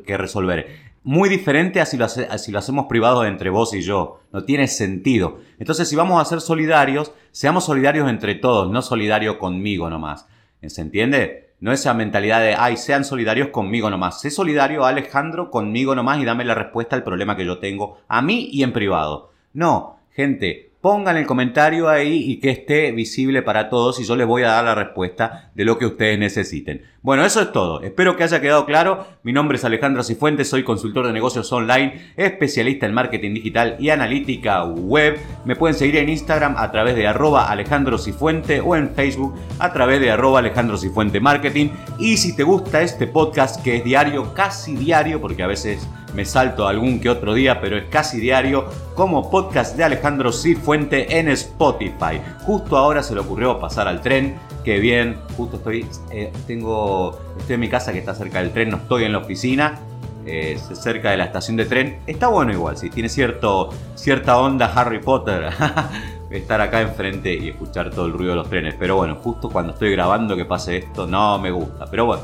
que 0.05 0.17
resolver. 0.17 0.91
Muy 1.03 1.29
diferente 1.29 1.81
a 1.81 1.86
si, 1.86 1.98
lo 1.98 2.08
lo 2.08 2.60
hacemos 2.60 2.86
privado 2.86 3.25
entre 3.25 3.50
vos 3.50 3.74
y 3.74 3.81
yo. 3.81 4.22
No 4.31 4.43
tiene 4.43 4.67
sentido. 4.67 5.39
Entonces, 5.60 5.89
si 5.89 5.96
vamos 5.96 6.22
a 6.22 6.25
ser 6.25 6.41
solidarios, 6.41 7.12
seamos 7.31 7.65
solidarios 7.65 8.08
entre 8.10 8.36
todos, 8.36 8.72
no 8.72 8.81
solidario 8.81 9.39
conmigo 9.39 9.89
nomás. 9.89 10.27
¿Se 10.65 10.81
entiende? 10.81 11.50
No 11.62 11.72
esa 11.72 11.94
mentalidad 11.94 12.41
de, 12.41 12.56
ay, 12.58 12.75
sean 12.75 13.06
solidarios 13.06 13.50
conmigo 13.50 13.88
nomás. 13.91 14.20
Sé 14.20 14.32
solidario, 14.32 14.84
Alejandro, 14.84 15.51
conmigo 15.51 15.94
nomás 15.94 16.20
y 16.20 16.25
dame 16.25 16.44
la 16.44 16.56
respuesta 16.56 16.96
al 16.96 17.03
problema 17.03 17.38
que 17.38 17.46
yo 17.46 17.60
tengo 17.60 18.00
a 18.08 18.24
mí 18.24 18.50
y 18.51 18.63
en 18.63 18.74
privado. 18.74 19.32
No, 19.53 20.00
gente, 20.12 20.72
pongan 20.82 21.18
el 21.18 21.27
comentario 21.27 21.88
ahí 21.88 22.32
y 22.32 22.39
que 22.39 22.50
esté 22.50 22.91
visible 22.91 23.44
para 23.44 23.70
todos 23.70 24.00
y 24.00 24.06
yo 24.06 24.15
les 24.15 24.25
voy 24.25 24.41
a 24.41 24.48
dar 24.48 24.65
la 24.65 24.74
respuesta 24.74 25.51
de 25.53 25.65
lo 25.65 25.77
que 25.77 25.86
ustedes 25.86 26.18
necesiten. 26.18 26.82
Bueno, 27.03 27.25
eso 27.25 27.41
es 27.41 27.51
todo. 27.51 27.81
Espero 27.81 28.15
que 28.15 28.24
haya 28.24 28.41
quedado 28.41 28.67
claro. 28.67 29.08
Mi 29.24 29.34
nombre 29.34 29.58
es 29.58 29.65
Alejandro 29.65 30.03
Cifuentes, 30.03 30.48
soy 30.48 30.62
consultor 30.62 31.08
de 31.08 31.13
negocios 31.13 31.51
online, 31.51 32.13
especialista 32.15 32.86
en 32.86 32.93
marketing 32.93 33.34
digital 33.34 33.75
y 33.79 33.89
analítica 33.89 34.63
web. 34.65 35.17
Me 35.43 35.55
pueden 35.55 35.75
seguir 35.75 35.96
en 35.96 36.10
Instagram 36.10 36.53
a 36.60 36.72
través 36.72 36.96
de 36.96 37.08
arroba 37.08 37.50
Alejandro 37.50 37.98
Cifuente 37.98 38.62
o 38.62 38.75
en 38.75 38.91
Facebook 38.91 39.34
a 39.58 39.74
través 39.74 40.00
de 40.00 40.12
arroba 40.12 40.38
Alejandro 40.38 40.77
Cifuente 40.77 41.20
Marketing. 41.20 41.70
Y 41.98 42.17
si 42.17 42.36
te 42.36 42.43
gusta 42.43 42.84
este 42.84 43.08
podcast 43.08 43.63
que 43.63 43.77
es 43.77 43.84
diario, 43.84 44.36
casi 44.36 44.75
diario, 44.75 45.20
porque 45.20 45.41
a 45.41 45.48
veces 45.48 45.88
me 46.13 46.24
salto 46.24 46.67
algún 46.67 47.00
que 47.00 47.10
otro 47.10 47.34
día, 47.34 47.62
pero 47.62 47.77
es 47.77 47.86
casi 47.86 48.20
diario, 48.20 48.65
como 48.93 49.31
podcast 49.31 49.75
de 49.75 49.86
Alejandro 49.86 50.31
Cifuente 50.31 51.17
en 51.17 51.29
Spotify. 51.29 52.22
Justo 52.41 52.77
ahora 52.77 53.01
se 53.01 53.15
le 53.15 53.22
ocurrió 53.22 53.60
pasar 53.60 53.88
al 53.88 54.01
tren, 54.01 54.38
que 54.63 54.80
bien, 54.80 55.18
justo 55.38 55.58
estoy, 55.58 55.86
eh, 56.12 56.32
tengo, 56.48 57.20
estoy 57.38 57.56
en 57.56 57.60
mi 57.60 57.70
casa 57.70 57.91
que 57.94 58.00
está 58.00 58.13
cerca 58.13 58.39
del 58.39 58.51
tren, 58.51 58.70
no 58.70 58.77
estoy 58.77 59.03
en 59.03 59.12
la 59.12 59.20
oficina, 59.20 59.80
eh, 60.25 60.60
cerca 60.74 61.12
de 61.12 61.18
la 61.18 61.25
estación 61.25 61.58
de 61.58 61.65
tren. 61.65 62.00
Está 62.08 62.27
bueno 62.27 62.53
igual, 62.53 62.77
sí, 62.77 62.89
tiene 62.89 63.10
cierto, 63.10 63.70
cierta 63.96 64.38
onda 64.38 64.72
Harry 64.74 65.00
Potter. 65.00 65.50
estar 66.32 66.62
acá 66.62 66.82
enfrente 66.82 67.34
y 67.34 67.50
escuchar 67.50 67.89
todo 67.89 68.06
el 68.06 68.13
ruido 68.13 68.32
de 68.32 68.38
los 68.38 68.50
trenes. 68.50 68.76
Pero 68.80 68.95
bueno, 68.95 69.15
justo 69.15 69.50
cuando 69.50 69.74
estoy 69.74 69.91
grabando 69.91 70.36
que 70.36 70.45
pase 70.45 70.78
esto, 70.78 71.06
no 71.06 71.38
me 71.39 71.52
gusta. 71.52 71.86
Pero 71.89 72.06
bueno, 72.06 72.24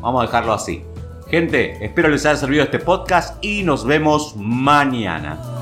vamos 0.00 0.22
a 0.22 0.26
dejarlo 0.26 0.52
así. 0.52 0.82
Gente, 1.28 1.84
espero 1.84 2.08
les 2.08 2.24
haya 2.26 2.36
servido 2.36 2.62
este 2.62 2.78
podcast 2.78 3.42
y 3.44 3.62
nos 3.62 3.84
vemos 3.84 4.34
mañana. 4.36 5.55